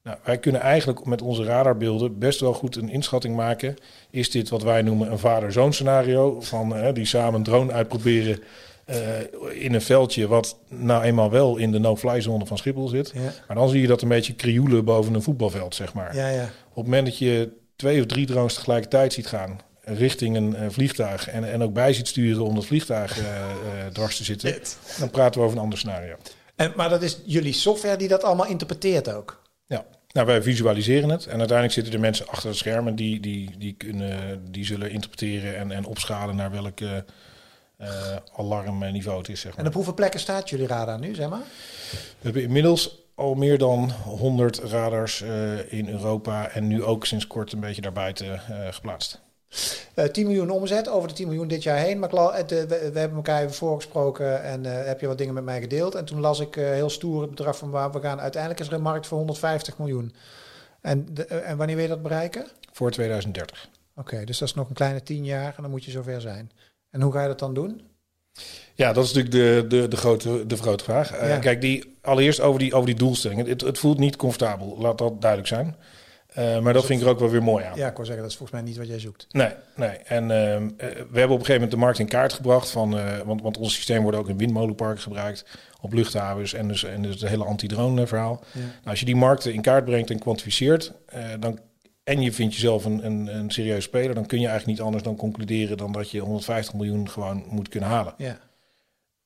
Nou, 0.02 0.18
wij 0.24 0.38
kunnen 0.38 0.60
eigenlijk 0.60 1.04
met 1.04 1.22
onze 1.22 1.44
radarbeelden 1.44 2.18
best 2.18 2.40
wel 2.40 2.52
goed 2.52 2.76
een 2.76 2.88
inschatting 2.88 3.36
maken. 3.36 3.76
Is 4.10 4.30
dit 4.30 4.48
wat 4.48 4.62
wij 4.62 4.82
noemen 4.82 5.10
een 5.10 5.18
vader-zoon 5.18 5.72
scenario? 5.72 6.40
Van 6.40 6.76
uh, 6.76 6.92
die 6.92 7.06
samen 7.06 7.34
een 7.34 7.42
drone 7.42 7.72
uitproberen 7.72 8.42
in 9.52 9.74
een 9.74 9.82
veldje 9.82 10.26
wat 10.26 10.58
nou 10.68 11.02
eenmaal 11.02 11.30
wel 11.30 11.56
in 11.56 11.72
de 11.72 11.78
no-fly 11.78 12.20
zone 12.20 12.46
van 12.46 12.58
Schiphol 12.58 12.88
zit. 12.88 13.12
Ja. 13.14 13.32
Maar 13.46 13.56
dan 13.56 13.68
zie 13.68 13.80
je 13.80 13.86
dat 13.86 14.02
een 14.02 14.08
beetje 14.08 14.34
krioelen 14.34 14.84
boven 14.84 15.14
een 15.14 15.22
voetbalveld, 15.22 15.74
zeg 15.74 15.94
maar. 15.94 16.16
Ja, 16.16 16.28
ja. 16.28 16.42
Op 16.42 16.74
het 16.74 16.84
moment 16.84 17.06
dat 17.06 17.18
je 17.18 17.52
twee 17.76 18.00
of 18.00 18.06
drie 18.06 18.26
drones 18.26 18.54
tegelijkertijd 18.54 19.12
ziet 19.12 19.26
gaan 19.26 19.60
richting 19.84 20.36
een 20.36 20.56
uh, 20.58 20.66
vliegtuig 20.68 21.28
en, 21.28 21.52
en 21.52 21.62
ook 21.62 21.72
bij 21.72 21.92
ziet 21.92 22.08
sturen 22.08 22.44
om 22.44 22.54
dat 22.54 22.66
vliegtuig 22.66 23.18
uh, 23.18 23.24
uh, 23.24 23.86
dwars 23.92 24.16
te 24.16 24.24
zitten, 24.24 24.54
dan 24.98 25.10
praten 25.10 25.40
we 25.40 25.46
over 25.46 25.56
een 25.56 25.62
ander 25.62 25.78
scenario. 25.78 26.14
En, 26.56 26.72
maar 26.76 26.88
dat 26.88 27.02
is 27.02 27.20
jullie 27.24 27.52
software 27.52 27.96
die 27.96 28.08
dat 28.08 28.22
allemaal 28.22 28.46
interpreteert 28.46 29.12
ook? 29.12 29.39
Ja, 29.70 29.84
nou, 30.12 30.26
wij 30.26 30.42
visualiseren 30.42 31.08
het 31.08 31.26
en 31.26 31.38
uiteindelijk 31.38 31.72
zitten 31.72 31.92
er 31.92 32.00
mensen 32.00 32.28
achter 32.28 32.48
het 32.48 32.58
scherm 32.58 32.94
die, 32.94 33.20
die, 33.20 33.58
die, 33.58 33.72
kunnen, 33.72 34.44
die 34.52 34.64
zullen 34.64 34.90
interpreteren 34.90 35.56
en, 35.56 35.70
en 35.70 35.84
opschalen 35.84 36.36
naar 36.36 36.50
welk 36.50 36.80
alarmniveau 38.36 39.18
het 39.18 39.28
is. 39.28 39.40
Zeg 39.40 39.50
maar. 39.50 39.60
En 39.60 39.66
op 39.66 39.74
hoeveel 39.74 39.94
plekken 39.94 40.20
staat 40.20 40.50
jullie 40.50 40.66
radar 40.66 40.98
nu, 40.98 41.14
zeg 41.14 41.28
maar? 41.28 41.42
We 41.90 41.96
hebben 42.20 42.42
inmiddels 42.42 42.98
al 43.14 43.34
meer 43.34 43.58
dan 43.58 43.90
100 43.90 44.58
radars 44.58 45.20
in 45.68 45.88
Europa 45.88 46.48
en 46.48 46.66
nu 46.66 46.84
ook 46.84 47.06
sinds 47.06 47.26
kort 47.26 47.52
een 47.52 47.60
beetje 47.60 47.82
daarbuiten 47.82 48.40
geplaatst. 48.70 49.20
Uh, 49.94 50.04
eh, 50.04 50.10
10 50.10 50.26
miljoen 50.26 50.50
omzet, 50.50 50.88
over 50.88 51.08
de 51.08 51.14
10 51.14 51.26
miljoen 51.26 51.48
dit 51.48 51.62
jaar 51.62 51.76
heen. 51.76 51.98
Maar 51.98 52.14
uh, 52.14 52.36
we, 52.46 52.66
we, 52.66 52.98
hebben 52.98 53.16
elkaar 53.16 53.42
even 53.42 53.54
voorgesproken 53.54 54.42
en 54.42 54.64
uh, 54.64 54.84
heb 54.84 55.00
je 55.00 55.06
wat 55.06 55.18
dingen 55.18 55.34
met 55.34 55.44
mij 55.44 55.60
gedeeld. 55.60 55.94
En 55.94 56.04
toen 56.04 56.20
las 56.20 56.40
ik 56.40 56.54
heel 56.54 56.90
stoer 56.90 57.20
het 57.20 57.30
bedrag 57.30 57.58
van 57.58 57.70
waar 57.70 57.92
we 57.92 58.00
gaan. 58.00 58.20
Uiteindelijk 58.20 58.60
is 58.60 58.68
er 58.68 58.72
een 58.72 58.82
markt 58.82 59.06
voor 59.06 59.18
150 59.18 59.78
miljoen. 59.78 60.14
En, 60.80 61.06
de, 61.12 61.24
en 61.24 61.56
wanneer 61.56 61.76
wil 61.76 61.84
je 61.84 61.90
dat 61.90 62.02
bereiken? 62.02 62.46
Voor 62.72 62.90
2030. 62.90 63.68
Oké, 63.96 64.24
dus 64.24 64.38
dat 64.38 64.48
is 64.48 64.54
nog 64.54 64.68
een 64.68 64.74
kleine 64.74 65.02
10 65.02 65.24
jaar 65.24 65.54
en 65.56 65.62
dan 65.62 65.70
moet 65.70 65.84
je 65.84 65.90
zover 65.90 66.20
zijn. 66.20 66.50
En 66.90 67.00
hoe 67.00 67.12
ga 67.12 67.22
je 67.22 67.28
dat 67.28 67.38
dan 67.38 67.54
doen? 67.54 67.80
Ja, 68.74 68.92
dat 68.92 69.04
is 69.04 69.12
natuurlijk 69.12 69.68
de, 69.68 69.76
de, 69.76 69.88
de, 69.88 69.96
grote, 69.96 70.46
de 70.46 70.56
grote 70.56 70.84
vraag. 70.84 71.26
Ja. 71.26 71.38
kijk, 71.38 71.60
die, 71.60 71.96
allereerst 72.00 72.40
over 72.40 72.60
die, 72.60 72.74
over 72.74 72.86
die 72.86 72.94
doelstelling. 72.94 73.46
Het, 73.46 73.60
het 73.60 73.78
voelt 73.78 73.98
niet 73.98 74.16
comfortabel, 74.16 74.76
laat 74.78 74.98
dat 74.98 75.20
duidelijk 75.20 75.48
zijn. 75.48 75.76
Uh, 76.38 76.60
maar 76.60 76.72
dat 76.72 76.86
vind 76.86 77.00
ik 77.00 77.06
er 77.06 77.12
ook 77.12 77.18
wel 77.18 77.30
weer 77.30 77.42
mooi 77.42 77.64
aan. 77.64 77.76
Ja, 77.76 77.88
ik 77.88 77.96
wil 77.96 78.04
zeggen, 78.04 78.22
dat 78.22 78.30
is 78.30 78.38
volgens 78.38 78.60
mij 78.60 78.68
niet 78.68 78.78
wat 78.78 78.88
jij 78.88 78.98
zoekt. 78.98 79.26
Nee, 79.30 79.52
nee. 79.76 79.90
En 79.90 80.22
uh, 80.22 80.28
we 80.28 80.84
hebben 80.86 81.06
op 81.06 81.20
een 81.20 81.28
gegeven 81.28 81.52
moment 81.52 81.70
de 81.70 81.76
markt 81.76 81.98
in 81.98 82.08
kaart 82.08 82.32
gebracht. 82.32 82.70
Van, 82.70 82.96
uh, 82.96 83.18
want, 83.18 83.42
want 83.42 83.58
ons 83.58 83.74
systeem 83.74 84.02
wordt 84.02 84.18
ook 84.18 84.28
in 84.28 84.38
windmolenparken 84.38 85.02
gebruikt. 85.02 85.44
Op 85.80 85.92
luchthavens 85.92 86.52
en 86.54 86.68
dus, 86.68 86.84
en 86.84 87.02
dus 87.02 87.20
het 87.20 87.30
hele 87.30 87.44
anti-drone 87.44 88.06
verhaal. 88.06 88.44
Ja. 88.52 88.60
Nou, 88.60 88.70
als 88.84 89.00
je 89.00 89.06
die 89.06 89.16
markten 89.16 89.52
in 89.52 89.60
kaart 89.60 89.84
brengt 89.84 90.10
en 90.10 90.18
kwantificeert... 90.18 90.92
dan, 91.38 91.58
en 92.04 92.22
je 92.22 92.32
vindt 92.32 92.54
jezelf 92.54 92.84
een, 92.84 93.06
een, 93.06 93.34
een 93.34 93.50
serieus 93.50 93.84
speler... 93.84 94.14
dan 94.14 94.26
kun 94.26 94.40
je 94.40 94.46
eigenlijk 94.46 94.78
niet 94.78 94.86
anders 94.86 95.04
dan 95.04 95.16
concluderen... 95.16 95.76
dan 95.76 95.92
dat 95.92 96.10
je 96.10 96.20
150 96.20 96.74
miljoen 96.74 97.08
gewoon 97.08 97.44
moet 97.48 97.68
kunnen 97.68 97.88
halen. 97.88 98.14
Ja. 98.16 98.38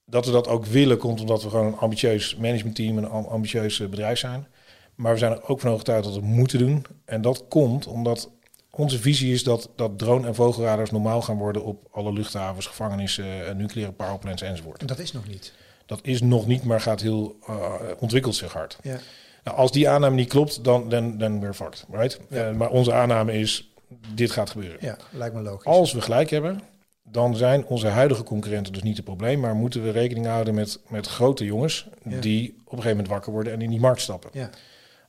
Dat 0.06 0.26
we 0.26 0.32
dat 0.32 0.48
ook 0.48 0.66
willen 0.66 0.98
komt 0.98 1.20
omdat 1.20 1.42
we 1.42 1.50
gewoon 1.50 1.66
een 1.66 1.78
ambitieus 1.78 2.36
managementteam... 2.36 2.98
en 2.98 3.04
een 3.04 3.10
ambitieus 3.10 3.78
bedrijf 3.78 4.18
zijn... 4.18 4.46
Maar 4.94 5.12
we 5.12 5.18
zijn 5.18 5.32
er 5.32 5.48
ook 5.48 5.60
van 5.60 5.70
overtuigd 5.70 6.04
dat 6.04 6.14
we 6.14 6.20
het 6.20 6.28
moeten 6.28 6.58
doen. 6.58 6.86
En 7.04 7.20
dat 7.20 7.44
komt 7.48 7.86
omdat 7.86 8.30
onze 8.70 8.98
visie 8.98 9.32
is 9.32 9.42
dat, 9.42 9.68
dat 9.76 9.98
drone- 9.98 10.26
en 10.26 10.34
vogelradars 10.34 10.90
normaal 10.90 11.22
gaan 11.22 11.36
worden 11.38 11.64
op 11.64 11.88
alle 11.90 12.12
luchthavens, 12.12 12.66
gevangenissen, 12.66 13.46
eh, 13.46 13.54
nucleaire 13.54 13.94
powerplants 13.94 14.42
enzovoort. 14.42 14.80
En 14.80 14.86
dat 14.86 14.98
is 14.98 15.12
nog 15.12 15.28
niet? 15.28 15.52
Dat 15.86 15.98
is 16.02 16.22
nog 16.22 16.46
niet, 16.46 16.64
maar 16.64 16.80
gaat 16.80 17.00
heel, 17.00 17.36
uh, 17.48 17.72
ontwikkelt 17.98 18.34
zich 18.34 18.52
hard. 18.52 18.78
Ja. 18.82 18.98
Nou, 19.44 19.56
als 19.56 19.72
die 19.72 19.88
aanname 19.88 20.14
niet 20.14 20.28
klopt, 20.28 20.64
dan 20.64 20.88
dan 20.88 21.18
dan 21.18 21.40
weer 21.40 21.54
fucked, 21.54 21.84
right? 21.90 22.20
Ja. 22.28 22.50
Uh, 22.50 22.56
maar 22.56 22.70
onze 22.70 22.92
aanname 22.92 23.32
is, 23.32 23.72
dit 24.14 24.30
gaat 24.30 24.50
gebeuren. 24.50 24.78
Ja, 24.80 24.96
lijkt 25.10 25.34
me 25.34 25.42
logisch. 25.42 25.64
Als 25.64 25.92
we 25.92 26.00
gelijk 26.00 26.30
hebben, 26.30 26.60
dan 27.02 27.36
zijn 27.36 27.66
onze 27.66 27.86
huidige 27.86 28.22
concurrenten 28.22 28.72
dus 28.72 28.82
niet 28.82 28.96
het 28.96 29.04
probleem, 29.04 29.40
maar 29.40 29.54
moeten 29.54 29.82
we 29.82 29.90
rekening 29.90 30.26
houden 30.26 30.54
met, 30.54 30.80
met 30.88 31.06
grote 31.06 31.44
jongens 31.44 31.88
die 32.02 32.50
op 32.50 32.56
een 32.56 32.64
gegeven 32.64 32.90
moment 32.90 33.08
wakker 33.08 33.32
worden 33.32 33.52
en 33.52 33.62
in 33.62 33.70
die 33.70 33.80
markt 33.80 34.00
stappen. 34.00 34.30
Ja. 34.32 34.50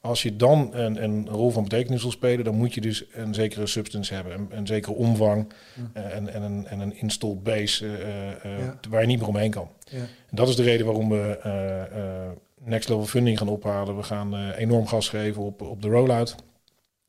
Als 0.05 0.23
je 0.23 0.35
dan 0.35 0.69
een, 0.73 1.03
een, 1.03 1.29
rol 1.29 1.49
van 1.51 1.63
betekenis 1.63 2.01
wil 2.01 2.11
spelen, 2.11 2.45
dan 2.45 2.55
moet 2.55 2.73
je 2.73 2.81
dus 2.81 3.05
een 3.13 3.33
zekere 3.33 3.67
substance 3.67 4.13
hebben, 4.13 4.33
een, 4.33 4.47
een 4.49 4.67
zekere 4.67 4.95
omvang 4.95 5.53
uh, 5.97 6.15
en, 6.15 6.33
en, 6.33 6.41
een, 6.41 6.67
en 6.67 6.79
een 6.79 6.97
installed 6.97 7.43
base 7.43 7.85
uh, 7.85 7.91
uh, 7.91 8.59
ja. 8.59 8.79
waar 8.89 9.01
je 9.01 9.07
niet 9.07 9.19
meer 9.19 9.27
omheen 9.27 9.51
kan. 9.51 9.69
Ja. 9.89 9.97
En 9.97 10.35
dat 10.35 10.47
is 10.47 10.55
de 10.55 10.63
reden 10.63 10.85
waarom 10.85 11.09
we 11.09 11.39
next 12.63 12.89
level 12.89 13.05
funding 13.05 13.37
gaan 13.37 13.47
ophalen. 13.47 13.97
We 13.97 14.03
gaan 14.03 14.51
enorm 14.51 14.87
gas 14.87 15.09
geven 15.09 15.41
op, 15.41 15.61
op 15.61 15.81
de 15.81 15.87
rollout 15.87 16.35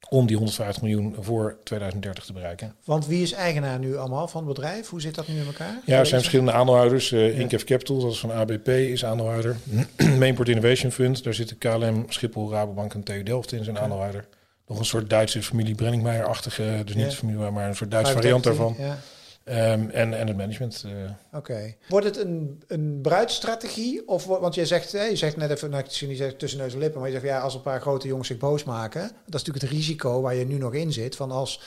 om 0.09 0.27
die 0.27 0.37
150 0.37 0.83
miljoen 0.83 1.17
voor 1.21 1.59
2030 1.65 2.25
te 2.25 2.33
bereiken. 2.33 2.75
Want 2.85 3.07
wie 3.07 3.23
is 3.23 3.33
eigenaar 3.33 3.79
nu 3.79 3.97
allemaal 3.97 4.29
van 4.29 4.47
het 4.47 4.55
bedrijf? 4.55 4.89
Hoe 4.89 5.01
zit 5.01 5.15
dat 5.15 5.29
nu 5.29 5.39
in 5.39 5.47
elkaar? 5.47 5.81
Ja, 5.85 5.99
er 5.99 6.07
zijn 6.07 6.21
verschillende 6.21 6.53
aandeelhouders. 6.53 7.11
Uh. 7.11 7.39
Incaf 7.39 7.65
Capital, 7.65 7.99
dat 7.99 8.13
is 8.13 8.19
van 8.19 8.33
ABP, 8.33 8.69
is 8.69 9.05
aandeelhouder. 9.05 9.57
Mainport 10.19 10.49
Innovation 10.49 10.91
Fund, 10.91 11.25
daar 11.25 11.35
zitten 11.35 11.59
KLM, 11.59 12.05
Schiphol, 12.09 12.51
Rabobank 12.51 12.95
en 12.95 13.03
TU 13.03 13.23
Delft 13.23 13.53
in 13.53 13.65
zijn 13.65 13.79
aandeelhouder. 13.79 14.27
Nog 14.67 14.79
een 14.79 14.85
soort 14.85 15.11
Duitse 15.11 15.43
familie 15.43 15.75
Brenningmeijer-achtige, 15.75 16.83
dus 16.85 16.95
niet 16.95 17.11
ja. 17.11 17.17
familie, 17.17 17.51
maar 17.51 17.69
een 17.69 17.77
soort 17.77 17.91
Duitse 17.91 18.13
variant 18.13 18.45
daarvan. 18.45 18.75
Ja. 18.79 18.99
Um, 19.49 19.91
en, 19.91 20.15
en 20.15 20.27
het 20.27 20.37
management. 20.37 20.85
Uh. 20.87 21.11
Oké. 21.33 21.75
Wordt 21.89 22.07
het 22.07 22.17
een, 22.17 22.63
een 22.67 22.99
bruidstrategie? 23.03 24.09
Of, 24.09 24.25
want 24.25 24.55
je 24.55 24.67
zegt, 24.67 24.91
je 24.91 25.17
zegt 25.17 25.37
net 25.37 25.51
even, 25.51 25.71
nou, 25.71 25.85
je 25.89 26.17
zegt 26.17 26.39
tussen 26.39 26.59
neus 26.59 26.73
en 26.73 26.79
lippen, 26.79 27.01
maar 27.01 27.09
je 27.09 27.15
zegt 27.15 27.27
ja, 27.27 27.41
als 27.41 27.55
een 27.55 27.63
paar 27.63 27.81
grote 27.81 28.07
jongens 28.07 28.29
zich 28.29 28.39
boos 28.39 28.65
maken, 28.65 29.01
dat 29.01 29.11
is 29.11 29.45
natuurlijk 29.45 29.65
het 29.65 29.71
risico 29.71 30.21
waar 30.21 30.35
je 30.35 30.47
nu 30.47 30.59
nog 30.59 30.75
in 30.75 30.93
zit. 30.93 31.17
Van 31.17 31.31
als, 31.31 31.61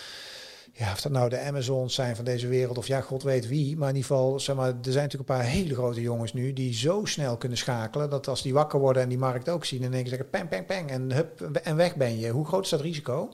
ja, 0.74 0.92
of 0.92 1.02
dat 1.02 1.12
nou 1.12 1.30
de 1.30 1.40
Amazons 1.40 1.96
zijn 1.96 2.16
van 2.16 2.26
deze 2.26 2.48
wereld, 2.48 2.78
of 2.78 2.88
ja, 2.88 3.02
god 3.02 3.24
weet 3.24 3.48
wie. 3.48 3.78
Maar 3.78 3.90
in 3.90 3.96
ieder 3.96 4.10
geval, 4.10 4.40
zeg 4.40 4.56
maar, 4.56 4.68
er 4.68 4.78
zijn 4.82 5.04
natuurlijk 5.04 5.30
een 5.30 5.38
paar 5.38 5.46
hele 5.46 5.74
grote 5.74 6.02
jongens 6.02 6.34
nu 6.34 6.54
die 6.54 6.74
zo 6.74 7.06
snel 7.06 7.38
kunnen 7.38 7.58
schakelen. 7.58 8.10
Dat 8.10 8.28
als 8.28 8.42
die 8.42 8.54
wakker 8.54 8.80
worden 8.80 9.04
en 9.04 9.10
die 9.10 9.18
markt 9.18 9.50
ook 9.50 9.66
zien, 9.66 9.84
en 9.84 9.92
dan 9.92 10.08
zeggen 10.08 10.30
peng, 10.30 10.50
peng, 10.50 10.66
peng. 10.66 10.90
En 10.90 11.12
hup, 11.12 11.42
en 11.64 11.76
weg 11.76 11.96
ben 11.96 12.20
je. 12.20 12.30
Hoe 12.30 12.46
groot 12.46 12.64
is 12.64 12.70
dat 12.70 12.82
risico? 12.82 13.30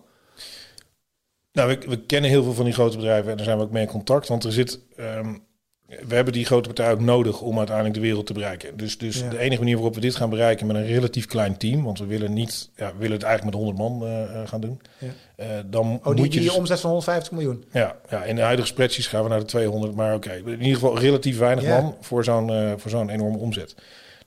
Nou, 1.55 1.69
we, 1.69 1.87
we, 1.87 2.01
kennen 2.05 2.29
heel 2.29 2.43
veel 2.43 2.53
van 2.53 2.65
die 2.65 2.73
grote 2.73 2.97
bedrijven 2.97 3.31
en 3.31 3.37
daar 3.37 3.45
zijn 3.45 3.57
we 3.57 3.63
ook 3.63 3.71
mee 3.71 3.83
in 3.83 3.89
contact. 3.89 4.27
Want 4.27 4.43
er 4.43 4.51
zit, 4.51 4.79
um, 4.99 5.43
we 5.87 6.15
hebben 6.15 6.33
die 6.33 6.45
grote 6.45 6.67
partijen 6.67 6.93
ook 6.93 6.99
nodig 6.99 7.41
om 7.41 7.57
uiteindelijk 7.57 7.95
de 7.95 8.01
wereld 8.01 8.25
te 8.25 8.33
bereiken. 8.33 8.77
Dus, 8.77 8.97
dus 8.97 9.19
ja. 9.19 9.29
de 9.29 9.39
enige 9.39 9.59
manier 9.59 9.75
waarop 9.75 9.95
we 9.95 10.01
dit 10.01 10.15
gaan 10.15 10.29
bereiken 10.29 10.67
met 10.67 10.75
een 10.75 10.85
relatief 10.85 11.25
klein 11.25 11.57
team, 11.57 11.83
want 11.83 11.99
we 11.99 12.05
willen 12.05 12.33
niet, 12.33 12.69
ja, 12.75 12.91
we 12.91 12.97
willen 12.97 13.15
het 13.15 13.23
eigenlijk 13.23 13.57
met 13.57 13.65
100 13.65 13.77
man 13.77 14.09
uh, 14.09 14.47
gaan 14.47 14.61
doen. 14.61 14.81
Ja. 14.97 15.07
Uh, 15.37 15.47
dan 15.65 15.99
oh, 16.03 16.05
die, 16.05 16.15
moet 16.15 16.33
je 16.33 16.39
die 16.39 16.49
dus, 16.49 16.57
omzet 16.57 16.79
van 16.79 16.89
150 16.89 17.31
miljoen. 17.31 17.65
Ja, 17.71 17.95
ja, 18.09 18.23
in 18.23 18.35
de 18.35 18.41
huidige 18.41 18.67
spreadsheets 18.67 19.07
gaan 19.07 19.23
we 19.23 19.29
naar 19.29 19.39
de 19.39 19.45
200, 19.45 19.95
maar 19.95 20.15
oké, 20.15 20.27
okay, 20.27 20.37
in 20.37 20.61
ieder 20.61 20.73
geval 20.73 20.99
relatief 20.99 21.37
weinig 21.37 21.63
ja. 21.63 21.81
man 21.81 21.95
voor 22.01 22.23
zo'n 22.23 22.51
uh, 22.51 22.73
voor 22.77 22.91
zo'n 22.91 23.09
enorme 23.09 23.37
omzet. 23.37 23.75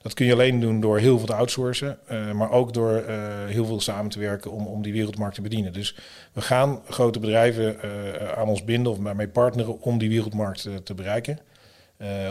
Dat 0.01 0.13
kun 0.13 0.25
je 0.25 0.33
alleen 0.33 0.59
doen 0.59 0.79
door 0.79 0.99
heel 0.99 1.17
veel 1.17 1.27
te 1.27 1.33
outsourcen, 1.33 1.97
uh, 2.11 2.31
maar 2.31 2.51
ook 2.51 2.73
door 2.73 2.91
uh, 2.91 3.45
heel 3.45 3.65
veel 3.65 3.81
samen 3.81 4.11
te 4.11 4.19
werken 4.19 4.51
om, 4.51 4.67
om 4.67 4.81
die 4.81 4.93
wereldmarkt 4.93 5.35
te 5.35 5.41
bedienen. 5.41 5.73
Dus 5.73 5.95
we 6.33 6.41
gaan 6.41 6.81
grote 6.89 7.19
bedrijven 7.19 7.77
uh, 7.85 8.31
aan 8.31 8.47
ons 8.47 8.63
binden 8.63 8.91
of 8.91 8.99
mee 8.99 9.27
partneren 9.27 9.81
om 9.81 9.97
die 9.97 10.09
wereldmarkt 10.09 10.67
te 10.83 10.93
bereiken. 10.93 11.39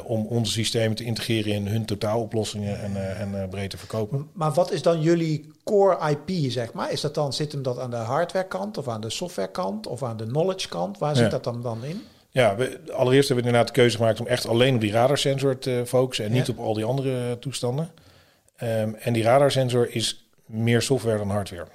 om 0.05 0.27
onze 0.27 0.53
systemen 0.53 0.97
te 0.97 1.05
integreren 1.05 1.53
in 1.53 1.67
hun 1.67 1.85
totaaloplossingen 1.85 2.81
en, 2.81 3.17
en 3.17 3.49
breed 3.49 3.71
te 3.71 3.79
verkopen. 3.79 4.29
Maar 4.33 4.53
wat 4.53 4.73
is 4.73 4.83
dan 4.83 5.01
jullie 5.01 5.53
core 5.65 6.11
IP, 6.11 6.51
zeg 6.51 6.73
maar? 6.73 6.93
Is 6.93 7.01
dat 7.01 7.15
dan, 7.15 7.33
zit 7.33 7.53
hem 7.53 7.63
dat 7.63 7.79
aan 7.79 7.91
de 7.91 7.97
hardwarekant 7.97 8.79
of 8.79 8.89
aan 8.89 9.01
de 9.01 9.11
softwarekant 9.11 9.87
of 9.87 10.03
aan 10.03 10.17
de 10.17 10.27
knowledge 10.27 10.69
kant? 10.69 10.99
Waar 10.99 11.17
zit 11.17 11.31
dat 11.31 11.45
dan, 11.45 11.63
dan 11.63 11.85
in? 11.85 12.03
Ja, 12.31 12.57
we, 12.57 12.81
allereerst 12.93 13.29
hebben 13.29 13.45
we 13.45 13.51
inderdaad 13.51 13.75
de 13.75 13.81
keuze 13.81 13.97
gemaakt 13.97 14.21
om 14.21 14.27
echt 14.27 14.49
alleen 14.49 14.75
op 14.75 14.81
die 14.81 14.93
radarsensor 14.93 15.59
te 15.59 15.83
focussen 15.87 16.25
en 16.25 16.33
niet 16.33 16.49
op 16.49 16.59
al 16.59 16.75
die 16.75 16.85
andere 16.85 17.39
toestanden. 17.39 17.91
Um, 18.63 18.95
en 18.95 19.13
die 19.13 19.23
radarsensor 19.23 19.95
is 19.95 20.29
meer 20.47 20.83
software 20.83 21.19
dan 21.19 21.31
hardware. 21.31 21.67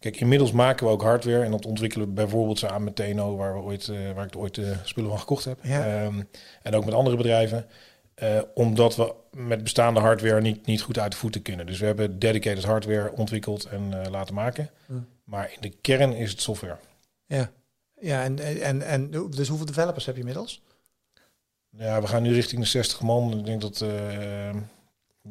Kijk, 0.00 0.20
inmiddels 0.20 0.52
maken 0.52 0.86
we 0.86 0.92
ook 0.92 1.02
hardware 1.02 1.44
en 1.44 1.50
dat 1.50 1.66
ontwikkelen 1.66 2.06
we 2.06 2.12
bijvoorbeeld 2.12 2.58
samen 2.58 2.84
met 2.84 2.96
TNO, 2.96 3.36
waar, 3.36 3.54
we 3.54 3.60
ooit, 3.60 3.86
uh, 3.86 4.12
waar 4.14 4.26
ik 4.26 4.36
ooit 4.36 4.54
de 4.54 4.74
spullen 4.82 5.10
van 5.10 5.18
gekocht 5.18 5.44
heb. 5.44 5.58
Ehm, 5.62 6.22
en 6.62 6.74
ook 6.74 6.84
met 6.84 6.94
andere 6.94 7.16
bedrijven. 7.16 7.66
Uh, 8.22 8.40
omdat 8.54 8.96
we 8.96 9.14
met 9.30 9.62
bestaande 9.62 10.00
hardware 10.00 10.40
niet, 10.40 10.66
niet 10.66 10.82
goed 10.82 10.98
uit 10.98 11.12
de 11.12 11.18
voeten 11.18 11.42
kunnen. 11.42 11.66
Dus 11.66 11.78
we 11.78 11.86
hebben 11.86 12.18
dedicated 12.18 12.64
hardware 12.64 13.12
ontwikkeld 13.12 13.64
en 13.64 14.10
laten 14.10 14.34
maken. 14.34 14.70
Mm. 14.86 15.06
Maar 15.24 15.50
in 15.52 15.60
de 15.60 15.76
kern 15.80 16.12
is 16.12 16.30
het 16.30 16.40
software. 16.40 16.76
Ja, 17.26 17.50
ja 18.00 18.22
en, 18.22 18.38
en, 18.62 18.82
en 18.82 19.10
dus 19.10 19.48
hoeveel 19.48 19.66
developers 19.66 20.06
heb 20.06 20.14
je 20.14 20.20
inmiddels? 20.20 20.62
Ja, 21.70 22.00
we 22.00 22.06
gaan 22.06 22.22
nu 22.22 22.32
richting 22.32 22.60
de 22.60 22.66
60 22.66 23.00
man. 23.00 23.38
Ik 23.38 23.44
denk 23.44 23.60
dat 23.60 23.84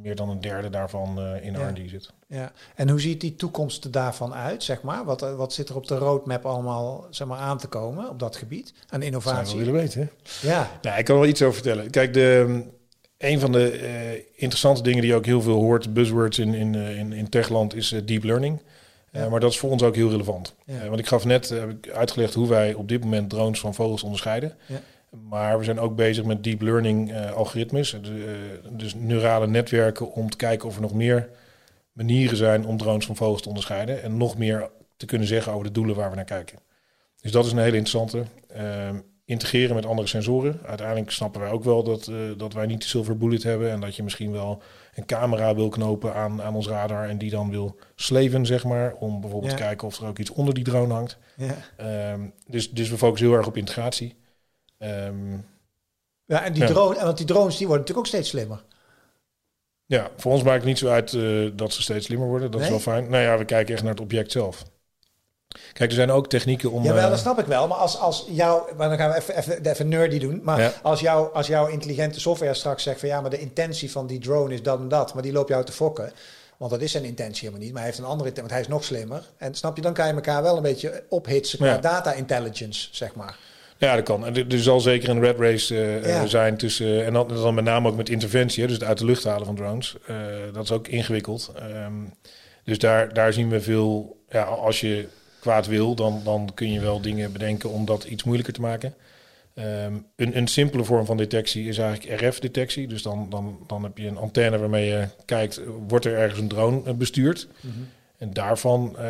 meer 0.02 0.16
dan 0.16 0.30
een 0.30 0.42
derde 0.42 0.70
daarvan 0.70 1.20
uh, 1.20 1.46
in 1.46 1.54
ja. 1.54 1.70
R&D 1.70 1.90
zit. 1.90 2.14
Ja, 2.28 2.52
en 2.76 2.90
hoe 2.90 3.00
ziet 3.00 3.22
die 3.22 3.36
toekomst 3.36 3.94
daarvan 3.94 4.34
uit, 4.34 4.64
zeg 4.64 4.82
maar? 4.82 5.06
Wat, 5.06 5.22
wat 5.22 5.54
zit 5.54 5.70
er 5.70 5.76
op 5.76 5.88
de 5.88 5.98
roadmap 5.98 6.46
allemaal 6.46 7.08
zeg 7.10 7.28
maar, 7.28 7.38
aan 7.38 7.58
te 7.58 7.68
komen 7.68 8.10
op 8.10 8.20
dat 8.20 8.36
gebied 8.36 8.74
aan 8.90 9.02
innovatie? 9.02 9.46
Zou 9.46 9.58
willen 9.58 9.74
weten, 9.74 10.02
hè? 10.02 10.48
Ja. 10.48 10.72
Nou, 10.82 11.00
ik 11.00 11.06
kan 11.06 11.16
wel 11.16 11.28
iets 11.28 11.42
over 11.42 11.54
vertellen. 11.54 11.90
Kijk, 11.90 12.14
de, 12.14 12.64
een 13.18 13.40
van 13.40 13.52
de 13.52 13.80
uh, 13.82 14.12
interessante 14.36 14.82
dingen 14.82 15.02
die 15.02 15.10
je 15.10 15.16
ook 15.16 15.26
heel 15.26 15.42
veel 15.42 15.62
hoort, 15.62 15.94
buzzwords 15.94 16.40
in, 16.40 16.54
in, 16.54 16.76
in, 16.76 17.14
in 17.14 17.30
techland, 17.30 17.76
is 17.76 17.96
deep 18.06 18.24
learning. 18.24 18.62
Ja. 19.16 19.30
maar 19.30 19.40
dat 19.40 19.52
is 19.52 19.60
voor 19.60 19.70
ons 19.70 19.84
ook 19.84 19.96
heel 19.96 20.10
relevant. 20.10 20.56
Ja. 20.66 20.88
want 20.88 21.00
ik 21.00 21.08
gaf 21.08 21.26
net 21.26 21.54
uitgelegd 21.94 22.34
hoe 22.34 22.48
wij 22.48 22.74
op 22.74 22.88
dit 22.90 23.04
moment 23.04 23.30
drones 23.30 23.60
van 23.60 23.74
vogels 23.74 24.04
onderscheiden. 24.04 24.54
Ja. 24.66 24.82
Maar 25.30 25.58
we 25.58 25.64
zijn 25.64 25.80
ook 25.80 25.96
bezig 25.96 26.24
met 26.24 26.44
deep 26.44 26.62
learning 26.62 27.12
uh, 27.12 27.32
algoritmes, 27.32 27.94
uh, 27.94 28.02
dus 28.70 28.96
neurale 28.96 29.48
netwerken, 29.48 30.12
om 30.12 30.30
te 30.30 30.38
kijken 30.38 30.68
of 30.68 30.76
er 30.76 30.82
nog 30.82 30.94
meer 30.94 31.30
manieren 31.92 32.38
zijn 32.38 32.66
om 32.66 32.78
drones 32.78 33.06
van 33.06 33.16
vogels 33.16 33.42
te 33.42 33.48
onderscheiden 33.48 34.04
en 34.04 34.18
nog 34.18 34.38
meer 34.38 34.70
te 34.98 35.06
kunnen 35.06 35.28
zeggen 35.28 35.52
over 35.52 35.66
de 35.66 35.72
doelen 35.72 35.96
waar 35.96 36.10
we 36.10 36.16
naar 36.16 36.26
kijken. 36.26 36.60
Dus 37.22 37.32
dat 37.32 37.46
is 37.46 37.52
een 37.52 37.58
hele 37.58 37.78
interessante. 37.78 38.24
Uh, 38.58 38.90
integreren 39.26 39.76
met 39.76 39.86
andere 39.86 40.08
sensoren. 40.08 40.60
Uiteindelijk 40.66 41.12
snappen 41.12 41.42
wij 41.42 41.50
ook 41.50 41.64
wel 41.64 41.84
dat, 41.84 42.12
dat 42.38 42.54
wij 42.54 42.66
niet 42.66 42.82
de 42.82 42.88
silver 42.88 43.18
bullet 43.18 43.44
hebben 43.44 43.72
en 43.72 43.80
dat 43.80 43.96
je 43.96 44.04
misschien 44.04 44.32
wel 44.32 44.62
een 44.96 45.06
camera 45.06 45.56
wil 45.56 45.70
knopen 45.70 46.14
aan, 46.14 46.42
aan 46.42 46.56
ons 46.56 46.68
radar 46.68 47.10
en 47.10 47.18
die 47.18 47.30
dan 47.30 47.50
wil 47.50 47.76
sleven, 47.96 48.46
zeg 48.46 48.64
maar, 48.64 48.94
om 48.94 49.22
bijvoorbeeld 49.22 49.52
te 49.52 49.64
kijken 49.64 49.88
of 49.88 50.00
er 50.00 50.08
ook 50.08 50.20
iets 50.20 50.32
onder 50.32 50.54
die 50.54 50.64
drone 50.64 50.94
hangt. 50.94 51.18
Ja. 51.36 51.56
Ehm, 51.78 52.28
dus, 52.48 52.72
dus 52.72 52.90
we 52.90 52.98
focussen 52.98 53.28
heel 53.28 53.38
erg 53.38 53.48
op 53.48 53.58
integratie. 53.58 54.16
Um, 54.80 55.46
ja, 56.26 56.44
en 56.44 56.54
die, 56.54 56.62
ja. 56.62 56.68
Drone, 56.68 57.04
want 57.04 57.18
die 57.18 57.26
drones 57.26 57.58
die 57.58 57.68
worden 57.68 57.86
natuurlijk 57.86 58.08
ook 58.08 58.14
steeds 58.14 58.30
slimmer. 58.30 58.64
Ja, 59.86 60.10
voor 60.18 60.32
ons 60.32 60.44
maakt 60.44 60.58
het 60.58 60.66
niet 60.66 60.78
zo 60.78 60.88
uit 60.88 61.14
uh, 61.14 61.52
dat 61.56 61.74
ze 61.74 61.82
steeds 61.82 62.06
slimmer 62.06 62.28
worden. 62.28 62.52
Dat 62.52 62.60
nee? 62.60 62.70
is 62.70 62.76
wel 62.76 62.94
fijn. 62.94 63.10
Nou 63.10 63.24
ja, 63.24 63.38
we 63.38 63.46
kijken 63.46 63.74
echt 63.74 63.84
naar 63.84 63.92
het 63.92 64.02
object 64.02 64.32
zelf. 64.32 64.64
Kijk, 65.74 65.90
er 65.90 65.96
zijn 65.96 66.12
ook 66.12 66.28
technieken 66.28 66.72
om... 66.72 66.84
Ja, 66.84 66.94
wel, 66.94 67.10
dat 67.10 67.20
snap 67.20 67.40
ik 67.40 67.46
wel. 67.46 67.68
Maar 67.68 67.78
als, 67.78 68.00
als 68.00 68.26
jou... 68.30 68.76
Maar 68.78 68.90
dan 68.90 68.98
gaan 68.98 69.10
we 69.10 69.16
even, 69.16 69.38
even, 69.38 69.66
even 69.66 69.88
nerdy 69.88 70.20
doen. 70.20 70.40
Maar 70.44 70.62
ja. 70.62 70.74
als, 70.82 71.00
jou, 71.00 71.34
als 71.34 71.48
jouw 71.48 71.68
intelligente 71.68 72.20
software 72.20 72.54
straks 72.54 72.84
zegt 72.84 73.00
van... 73.00 73.10
Ja, 73.10 73.22
maar 73.22 73.30
de 73.30 73.40
intentie 73.40 73.92
van 73.92 74.08
die 74.08 74.20
drone 74.20 74.54
is 74.54 74.64
dat 74.64 74.80
en 74.80 74.88
dat. 74.88 75.14
Maar 75.14 75.24
die 75.24 75.32
loopt 75.32 75.50
jou 75.50 75.66
te 75.66 75.72
fokken. 75.72 76.12
Want 76.58 76.72
dat 76.72 76.82
is 76.82 76.92
zijn 76.92 77.04
intentie 77.04 77.40
helemaal 77.40 77.62
niet. 77.62 77.72
Maar 77.72 77.82
hij 77.82 77.90
heeft 77.92 78.04
een 78.04 78.10
andere 78.10 78.30
intentie. 78.30 78.42
Want 78.42 78.52
hij 78.52 78.62
is 78.62 78.68
nog 78.68 78.84
slimmer. 78.84 79.24
En 79.38 79.56
snap 79.56 79.76
je, 79.76 79.82
dan 79.82 79.94
kan 79.94 80.08
je 80.08 80.14
elkaar 80.14 80.44
wel 80.44 80.56
een 80.56 80.64
beetje 80.64 81.04
ophitsen 81.10 81.58
qua 81.58 81.68
ja. 81.68 81.78
data 81.78 82.14
intelligence, 82.14 82.88
zeg 82.92 83.16
maar. 83.16 83.38
Ja, 83.78 83.96
dat 83.96 84.04
kan. 84.04 84.26
En 84.26 84.50
er 84.50 84.60
zal 84.60 84.80
zeker 84.80 85.10
een 85.10 85.20
red 85.20 85.40
race 85.40 85.76
uh, 85.76 86.06
ja. 86.06 86.26
zijn 86.26 86.58
tussen... 86.58 87.06
en 87.06 87.14
dan, 87.14 87.28
dan 87.28 87.54
met 87.54 87.64
name 87.64 87.90
ook 87.90 87.96
met 87.96 88.10
interventie, 88.10 88.64
dus 88.64 88.74
het 88.74 88.84
uit 88.84 88.98
de 88.98 89.06
lucht 89.06 89.24
halen 89.24 89.46
van 89.46 89.56
drones. 89.56 89.96
Uh, 90.10 90.18
dat 90.54 90.64
is 90.64 90.72
ook 90.72 90.88
ingewikkeld. 90.88 91.52
Um, 91.86 92.14
dus 92.64 92.80
daar, 92.80 93.14
daar 93.14 93.34
zien 93.34 93.50
we 93.50 93.62
veel... 93.62 94.18
Ja, 94.30 94.44
als 94.44 94.80
je 94.80 95.08
kwaad 95.46 95.68
wil, 95.68 95.96
dan, 95.96 96.22
dan 96.24 96.52
kun 96.54 96.72
je 96.72 96.80
wel 96.80 97.02
dingen 97.02 97.32
bedenken 97.32 97.70
om 97.70 97.86
dat 97.86 98.04
iets 98.04 98.24
moeilijker 98.24 98.54
te 98.54 98.62
maken. 98.62 98.94
Um, 99.56 100.06
een, 100.16 100.38
een 100.38 100.48
simpele 100.48 100.84
vorm 100.84 101.06
van 101.06 101.18
detectie 101.18 101.68
is 101.68 101.78
eigenlijk 101.78 102.22
RF-detectie. 102.22 102.88
Dus 102.88 103.02
dan, 103.02 103.30
dan, 103.30 103.60
dan 103.68 103.84
heb 103.84 103.98
je 103.98 104.08
een 104.08 104.18
antenne 104.18 104.58
waarmee 104.58 104.86
je 104.86 105.08
kijkt, 105.26 105.62
wordt 105.88 106.06
er 106.06 106.18
ergens 106.18 106.40
een 106.40 106.48
drone 106.48 106.94
bestuurd? 106.94 107.48
Mm 107.62 107.72
-hmm. 107.72 107.88
En 108.18 108.34
daarvan 108.34 108.96
uh, 109.00 109.08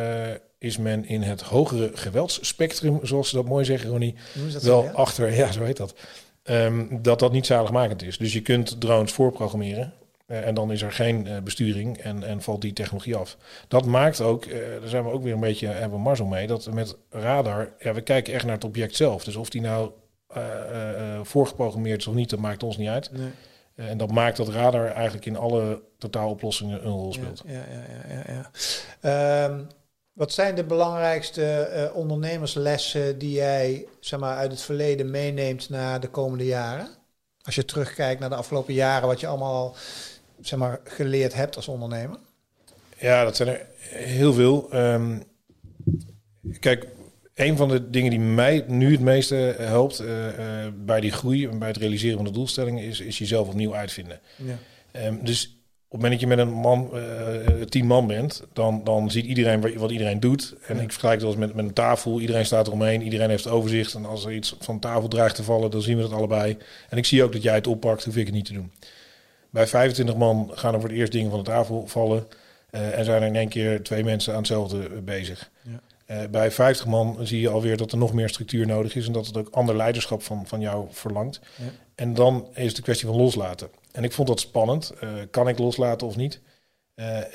is 0.57 0.77
men 0.77 1.05
in 1.05 1.21
het 1.21 1.41
hogere 1.41 1.91
geweldsspectrum, 1.93 2.99
zoals 3.03 3.29
ze 3.29 3.35
dat 3.35 3.45
mooi 3.45 3.65
zeggen, 3.65 3.89
Ronnie, 3.89 4.15
wel 4.33 4.59
zo, 4.61 4.83
ja? 4.83 4.91
achter, 4.91 5.33
ja, 5.33 5.51
zo 5.51 5.63
heet 5.63 5.77
dat, 5.77 5.95
um, 6.43 7.01
dat 7.01 7.19
dat 7.19 7.31
niet 7.31 7.45
zaligmakend 7.45 8.03
is. 8.03 8.17
Dus 8.17 8.33
je 8.33 8.41
kunt 8.41 8.81
drones 8.81 9.11
voorprogrammeren 9.11 9.93
uh, 10.27 10.47
en 10.47 10.55
dan 10.55 10.71
is 10.71 10.81
er 10.81 10.91
geen 10.91 11.25
uh, 11.27 11.37
besturing 11.39 11.97
en, 11.97 12.23
en 12.23 12.41
valt 12.41 12.61
die 12.61 12.73
technologie 12.73 13.15
af. 13.15 13.37
Dat 13.67 13.85
maakt 13.85 14.21
ook, 14.21 14.45
uh, 14.45 14.57
daar 14.79 14.89
zijn 14.89 15.03
we 15.03 15.11
ook 15.11 15.23
weer 15.23 15.33
een 15.33 15.39
beetje, 15.39 15.67
hebben 15.67 15.97
we 15.97 16.03
mazzel 16.03 16.25
mee, 16.25 16.47
dat 16.47 16.71
met 16.71 16.95
radar, 17.09 17.73
ja, 17.79 17.93
we 17.93 18.01
kijken 18.01 18.33
echt 18.33 18.43
naar 18.43 18.53
het 18.53 18.63
object 18.63 18.95
zelf. 18.95 19.23
Dus 19.23 19.35
of 19.35 19.49
die 19.49 19.61
nou 19.61 19.91
voorgeprogrammeerd 21.23 21.99
is 21.99 22.07
of 22.07 22.13
niet, 22.13 22.29
dat 22.29 22.39
maakt 22.39 22.63
ons 22.63 22.77
niet 22.77 22.89
uit. 22.89 23.11
Nee. 23.11 23.29
En 23.75 23.97
dat 23.97 24.11
maakt 24.11 24.37
dat 24.37 24.49
radar 24.49 24.87
eigenlijk 24.87 25.25
in 25.25 25.37
alle 25.37 25.81
totaaloplossingen 25.97 26.85
een 26.85 26.91
rol 26.91 27.13
speelt. 27.13 27.43
Ja, 27.45 27.53
ja, 27.53 28.23
ja, 28.23 28.49
ja. 29.01 29.45
Um, 29.45 29.67
wat 30.13 30.31
zijn 30.31 30.55
de 30.55 30.63
belangrijkste 30.63 31.91
ondernemerslessen 31.93 33.17
die 33.17 33.31
jij 33.31 33.87
zeg 33.99 34.19
maar, 34.19 34.37
uit 34.37 34.51
het 34.51 34.61
verleden 34.61 35.11
meeneemt 35.11 35.69
naar 35.69 35.99
de 35.99 36.09
komende 36.09 36.45
jaren? 36.45 36.87
Als 37.41 37.55
je 37.55 37.65
terugkijkt 37.65 38.19
naar 38.19 38.29
de 38.29 38.35
afgelopen 38.35 38.73
jaren, 38.73 39.07
wat 39.07 39.19
je 39.19 39.27
allemaal 39.27 39.75
zeg 40.41 40.59
maar, 40.59 40.79
geleerd 40.83 41.33
hebt 41.33 41.55
als 41.55 41.67
ondernemer? 41.67 42.17
Ja, 42.97 43.23
dat 43.23 43.35
zijn 43.35 43.49
er 43.49 43.65
heel 43.89 44.33
veel. 44.33 44.75
Um, 44.75 45.23
kijk, 46.59 46.87
een 47.33 47.57
van 47.57 47.69
de 47.69 47.89
dingen 47.89 48.09
die 48.09 48.19
mij 48.19 48.63
nu 48.67 48.91
het 48.91 49.01
meeste 49.01 49.55
helpt 49.57 50.01
uh, 50.01 50.07
uh, 50.07 50.33
bij 50.75 51.01
die 51.01 51.11
groei 51.11 51.47
en 51.47 51.59
bij 51.59 51.67
het 51.67 51.77
realiseren 51.77 52.15
van 52.15 52.25
de 52.25 52.31
doelstellingen 52.31 52.83
is, 52.83 52.99
is 52.99 53.17
jezelf 53.17 53.47
opnieuw 53.47 53.75
uitvinden. 53.75 54.19
Ja. 54.35 55.05
Um, 55.05 55.19
dus 55.23 55.45
op 55.87 56.01
het 56.01 56.09
moment 56.09 56.11
dat 56.11 56.29
je 56.29 56.35
met 56.35 56.47
een 56.47 56.53
man, 56.53 56.89
uh, 56.93 57.61
tien 57.61 57.85
man 57.85 58.07
bent, 58.07 58.43
dan, 58.53 58.83
dan 58.83 59.11
ziet 59.11 59.25
iedereen 59.25 59.77
wat 59.77 59.91
iedereen 59.91 60.19
doet. 60.19 60.55
En 60.67 60.75
ja. 60.75 60.81
ik 60.81 60.91
vergelijk 60.91 61.21
dat 61.21 61.37
met, 61.37 61.53
met 61.53 61.65
een 61.65 61.73
tafel. 61.73 62.19
Iedereen 62.19 62.45
staat 62.45 62.67
eromheen, 62.67 63.01
iedereen 63.01 63.29
heeft 63.29 63.47
overzicht. 63.47 63.93
En 63.93 64.05
als 64.05 64.25
er 64.25 64.33
iets 64.33 64.55
van 64.59 64.79
tafel 64.79 65.07
dreigt 65.07 65.35
te 65.35 65.43
vallen, 65.43 65.71
dan 65.71 65.81
zien 65.81 65.95
we 65.95 66.01
dat 66.01 66.11
allebei. 66.11 66.57
En 66.89 66.97
ik 66.97 67.05
zie 67.05 67.23
ook 67.23 67.31
dat 67.31 67.43
jij 67.43 67.53
het 67.53 67.67
oppakt, 67.67 68.03
hoef 68.05 68.15
ik 68.15 68.25
het 68.25 68.35
niet 68.35 68.45
te 68.45 68.53
doen. 68.53 68.71
Bij 69.55 69.67
25 69.67 70.15
man 70.15 70.51
gaan 70.53 70.73
er 70.73 70.79
voor 70.79 70.89
het 70.89 70.97
eerst 70.97 71.11
dingen 71.11 71.29
van 71.29 71.39
de 71.39 71.45
tafel 71.45 71.87
vallen. 71.87 72.27
Uh, 72.71 72.97
en 72.97 73.05
zijn 73.05 73.21
er 73.21 73.27
in 73.27 73.35
één 73.35 73.49
keer 73.49 73.83
twee 73.83 74.03
mensen 74.03 74.33
aan 74.33 74.39
hetzelfde 74.39 75.01
bezig. 75.01 75.51
Ja. 75.61 76.23
Uh, 76.23 76.29
bij 76.29 76.51
50 76.51 76.85
man 76.85 77.17
zie 77.21 77.39
je 77.39 77.49
alweer 77.49 77.77
dat 77.77 77.91
er 77.91 77.97
nog 77.97 78.13
meer 78.13 78.29
structuur 78.29 78.67
nodig 78.67 78.95
is 78.95 79.07
en 79.07 79.13
dat 79.13 79.25
het 79.25 79.37
ook 79.37 79.49
ander 79.51 79.75
leiderschap 79.75 80.23
van, 80.23 80.47
van 80.47 80.59
jou 80.59 80.87
verlangt. 80.91 81.39
Ja. 81.55 81.63
En 81.95 82.13
dan 82.13 82.47
is 82.53 82.65
het 82.65 82.75
de 82.75 82.81
kwestie 82.81 83.07
van 83.07 83.15
loslaten. 83.15 83.69
En 83.91 84.03
ik 84.03 84.11
vond 84.11 84.27
dat 84.27 84.39
spannend. 84.39 84.93
Uh, 85.03 85.09
kan 85.31 85.47
ik 85.47 85.57
loslaten 85.57 86.07
of 86.07 86.15
niet? 86.15 86.41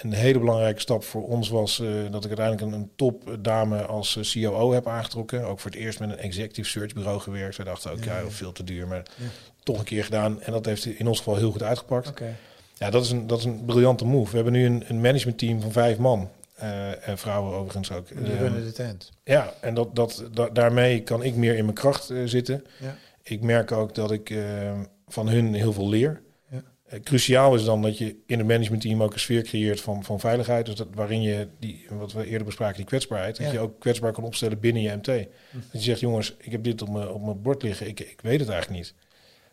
Een 0.00 0.12
hele 0.12 0.38
belangrijke 0.38 0.80
stap 0.80 1.04
voor 1.04 1.26
ons 1.26 1.48
was 1.48 1.76
dat 2.10 2.24
ik 2.24 2.38
uiteindelijk 2.38 2.60
een, 2.60 2.72
een 2.72 2.90
topdame 2.96 3.82
als 3.82 4.32
COO 4.32 4.72
heb 4.72 4.86
aangetrokken. 4.86 5.44
Ook 5.44 5.60
voor 5.60 5.70
het 5.70 5.80
eerst 5.80 6.00
met 6.00 6.10
een 6.10 6.18
executive 6.18 6.68
search 6.68 6.92
bureau 6.92 7.20
gewerkt. 7.20 7.56
Wij 7.56 7.66
dachten 7.66 7.90
ook, 7.90 8.04
ja, 8.04 8.18
ja 8.18 8.30
veel 8.30 8.52
te 8.52 8.64
duur, 8.64 8.86
maar 8.88 9.02
ja. 9.16 9.24
Toch 9.70 9.78
een 9.78 9.84
keer 9.84 10.04
gedaan. 10.04 10.42
En 10.42 10.52
dat 10.52 10.66
heeft 10.66 10.86
in 10.86 11.06
ons 11.06 11.18
geval 11.18 11.36
heel 11.36 11.50
goed 11.50 11.62
uitgepakt. 11.62 12.08
Okay. 12.08 12.34
Ja, 12.78 12.90
dat 12.90 13.04
is, 13.04 13.10
een, 13.10 13.26
dat 13.26 13.38
is 13.38 13.44
een 13.44 13.64
briljante 13.64 14.04
move. 14.04 14.30
We 14.30 14.36
hebben 14.36 14.52
nu 14.52 14.66
een, 14.66 14.84
een 14.86 15.00
managementteam 15.00 15.60
van 15.60 15.72
vijf 15.72 15.98
man. 15.98 16.30
en 17.00 17.18
vrouwen 17.18 17.54
overigens 17.54 17.92
ook. 17.92 18.08
Die 18.08 18.36
runnen 18.36 18.64
de 18.64 18.72
tent. 18.72 19.10
Ja, 19.24 19.54
en 19.60 19.74
dat, 19.74 19.94
dat, 19.94 20.24
da 20.32 20.48
daarmee 20.48 21.02
kan 21.02 21.22
ik 21.22 21.34
meer 21.34 21.56
in 21.56 21.64
mijn 21.64 21.76
kracht 21.76 22.12
zitten. 22.24 22.64
Ja. 22.80 22.96
Ik 23.22 23.42
merk 23.42 23.72
ook 23.72 23.94
dat 23.94 24.10
ik 24.10 24.34
van 25.08 25.28
hun 25.28 25.54
heel 25.54 25.72
veel 25.72 25.88
leer. 25.88 26.22
Uh, 26.92 27.00
cruciaal 27.00 27.54
is 27.54 27.64
dan 27.64 27.82
dat 27.82 27.98
je 27.98 28.16
in 28.26 28.38
het 28.38 28.46
managementteam 28.46 29.02
ook 29.02 29.12
een 29.12 29.20
sfeer 29.20 29.42
creëert 29.42 29.80
van, 29.80 30.04
van 30.04 30.20
veiligheid. 30.20 30.66
Dus 30.66 30.74
dat, 30.74 30.88
waarin 30.94 31.22
je, 31.22 31.48
die, 31.58 31.86
wat 31.90 32.12
we 32.12 32.26
eerder 32.26 32.46
bespraken, 32.46 32.76
die 32.76 32.84
kwetsbaarheid. 32.84 33.36
Ja. 33.36 33.44
Dat 33.44 33.52
je 33.52 33.58
ook 33.58 33.80
kwetsbaar 33.80 34.12
kan 34.12 34.24
opstellen 34.24 34.60
binnen 34.60 34.82
je 34.82 34.96
MT. 34.96 35.06
Hm. 35.06 35.14
Dat 35.50 35.62
je 35.70 35.78
zegt, 35.78 36.00
jongens, 36.00 36.34
ik 36.38 36.52
heb 36.52 36.64
dit 36.64 36.82
op 36.82 36.88
mijn, 36.88 37.08
op 37.08 37.24
mijn 37.24 37.42
bord 37.42 37.62
liggen. 37.62 37.86
Ik, 37.86 38.00
ik 38.00 38.20
weet 38.22 38.40
het 38.40 38.48
eigenlijk 38.48 38.80
niet. 38.80 38.94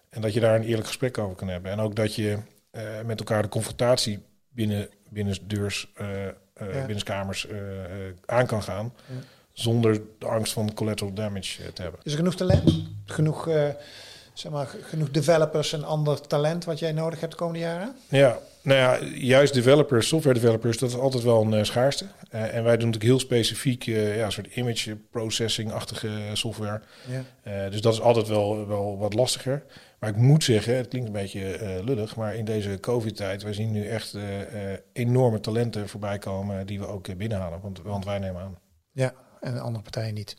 En 0.10 0.22
dat 0.22 0.34
je 0.34 0.40
daar 0.40 0.56
een 0.56 0.64
eerlijk 0.64 0.88
gesprek 0.88 1.18
over 1.18 1.36
kan 1.36 1.48
hebben. 1.48 1.72
En 1.72 1.80
ook 1.80 1.96
dat 1.96 2.16
je 2.16 2.38
uh, 2.72 2.82
met 3.06 3.20
elkaar 3.20 3.42
de 3.42 3.50
confrontatie 3.50 4.20
binnen, 4.50 4.90
binnen 5.10 5.38
deurs, 5.48 5.92
uh, 6.02 6.08
ja. 6.26 6.32
binnenskamers 6.56 7.48
aan 8.26 8.46
kan 8.46 8.64
gaan. 8.64 8.94
Ja. 9.06 9.16
Zonder 9.52 10.02
de 10.20 10.26
angst 10.26 10.54
van 10.54 10.74
collateral 10.74 11.14
damage 11.14 11.74
te 11.74 11.82
hebben. 11.82 12.00
Is 12.04 12.12
er 12.12 12.18
genoeg 12.18 12.36
talent? 12.36 12.84
Genoeg 13.06 13.50
zeg 14.40 14.52
maar, 14.52 14.76
genoeg 14.82 15.12
developers 15.12 15.74
en 15.74 15.84
ander 15.84 16.22
talent 16.22 16.66
wat 16.66 16.80
jij 16.80 16.92
nodig 16.92 17.20
hebt 17.20 17.32
de 17.32 17.38
komende 17.38 17.60
jaren? 17.60 17.96
Ja, 18.10 18.40
nou 18.62 18.80
ja, 18.80 19.08
juist 19.14 19.54
developers, 19.54 20.08
software 20.08 20.40
developers, 20.40 20.78
dat 20.78 20.90
is 20.90 20.96
altijd 20.96 21.24
wel 21.24 21.42
een 21.42 21.54
uh, 21.54 21.64
schaarste. 21.64 22.06
Uh, 22.06 22.56
en 22.56 22.64
wij 22.64 22.78
doen 22.78 22.86
natuurlijk 22.86 23.04
heel 23.04 23.20
specifiek 23.20 23.88
uh, 23.88 24.18
ja, 24.18 24.26
een 24.26 24.32
soort 24.32 24.56
image 24.56 24.96
processing-achtige 25.12 26.10
software. 26.34 26.82
Ja. 27.44 27.70
dus 27.70 27.82
dat 27.82 27.94
is 27.94 28.02
altijd 28.02 28.28
wel, 28.28 28.68
wel 28.68 28.98
wat 28.98 29.14
lastiger. 29.14 29.64
Maar 30.00 30.10
ik 30.10 30.16
moet 30.16 30.44
zeggen, 30.44 30.76
het 30.76 30.88
klinkt 30.88 31.08
een 31.08 31.14
beetje 31.14 31.82
lullig, 31.84 32.16
maar 32.16 32.36
in 32.36 32.46
deze 32.46 32.80
COVID-tijd, 32.80 33.44
wij 33.44 33.54
zien 33.54 33.72
nu 33.72 33.88
echt 33.88 34.18
enorme 34.94 35.40
talenten 35.40 35.90
voorbij 35.90 36.18
komen 36.18 36.66
die 36.66 36.80
we 36.80 36.88
ook 36.88 37.18
binnenhalen, 37.18 37.62
want, 37.62 37.82
want 37.82 38.06
wij 38.06 38.20
nemen 38.20 38.42
aan. 38.42 38.58
Ja, 38.92 39.14
en 39.40 39.60
andere 39.60 39.84
partijen 39.84 40.14
niet. 40.14 40.36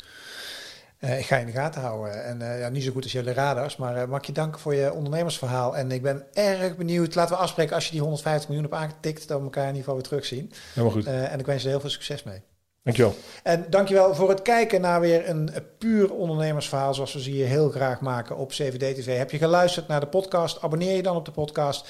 Uh, 1.00 1.18
ik 1.18 1.26
ga 1.26 1.34
je 1.34 1.40
in 1.40 1.46
de 1.46 1.52
gaten 1.52 1.80
houden. 1.80 2.24
En 2.24 2.40
uh, 2.40 2.60
ja, 2.60 2.68
niet 2.68 2.82
zo 2.82 2.92
goed 2.92 3.02
als 3.02 3.12
jullie 3.12 3.32
radars, 3.32 3.76
maar 3.76 3.96
uh, 3.96 4.04
mag 4.04 4.26
je 4.26 4.32
danken 4.32 4.60
voor 4.60 4.74
je 4.74 4.92
ondernemersverhaal. 4.92 5.76
En 5.76 5.90
ik 5.90 6.02
ben 6.02 6.26
erg 6.32 6.76
benieuwd. 6.76 7.14
Laten 7.14 7.36
we 7.36 7.42
afspreken 7.42 7.74
als 7.74 7.84
je 7.84 7.90
die 7.90 8.00
150 8.00 8.48
miljoen 8.48 8.70
hebt 8.70 8.82
aangetikt, 8.82 9.28
dat 9.28 9.38
we 9.38 9.44
elkaar 9.44 9.68
in 9.68 9.74
ieder 9.74 9.82
geval 9.82 9.94
weer 9.94 10.08
terugzien. 10.08 10.52
Helemaal 10.74 10.96
goed. 10.96 11.06
en 11.06 11.38
ik 11.38 11.46
wens 11.46 11.62
je 11.62 11.68
heel 11.68 11.80
veel 11.80 11.90
succes 11.90 12.22
mee. 12.22 12.42
Dankjewel. 12.88 13.14
En 13.42 13.66
dankjewel 13.70 14.14
voor 14.14 14.28
het 14.28 14.42
kijken 14.42 14.80
naar 14.80 15.00
weer 15.00 15.28
een 15.28 15.50
puur 15.78 16.12
ondernemersverhaal 16.12 16.94
zoals 16.94 17.12
we 17.12 17.22
ze 17.22 17.30
hier 17.30 17.46
heel 17.46 17.70
graag 17.70 18.00
maken 18.00 18.36
op 18.36 18.50
CVD 18.50 18.94
TV. 18.96 19.16
Heb 19.16 19.30
je 19.30 19.38
geluisterd 19.38 19.88
naar 19.88 20.00
de 20.00 20.06
podcast? 20.06 20.62
Abonneer 20.62 20.96
je 20.96 21.02
dan 21.02 21.16
op 21.16 21.24
de 21.24 21.30
podcast 21.30 21.88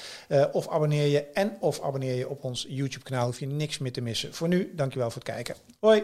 of 0.51 0.69
abonneer 0.69 1.07
je 1.07 1.25
en 1.33 1.57
of 1.59 1.81
abonneer 1.81 2.15
je 2.15 2.29
op 2.29 2.43
ons 2.43 2.65
YouTube 2.69 3.03
kanaal. 3.03 3.25
Hoef 3.25 3.39
je 3.39 3.47
niks 3.47 3.77
meer 3.77 3.91
te 3.91 4.01
missen. 4.01 4.33
Voor 4.33 4.47
nu, 4.47 4.71
dankjewel 4.75 5.11
voor 5.11 5.21
het 5.21 5.31
kijken. 5.31 5.55
Hoi. 5.79 6.03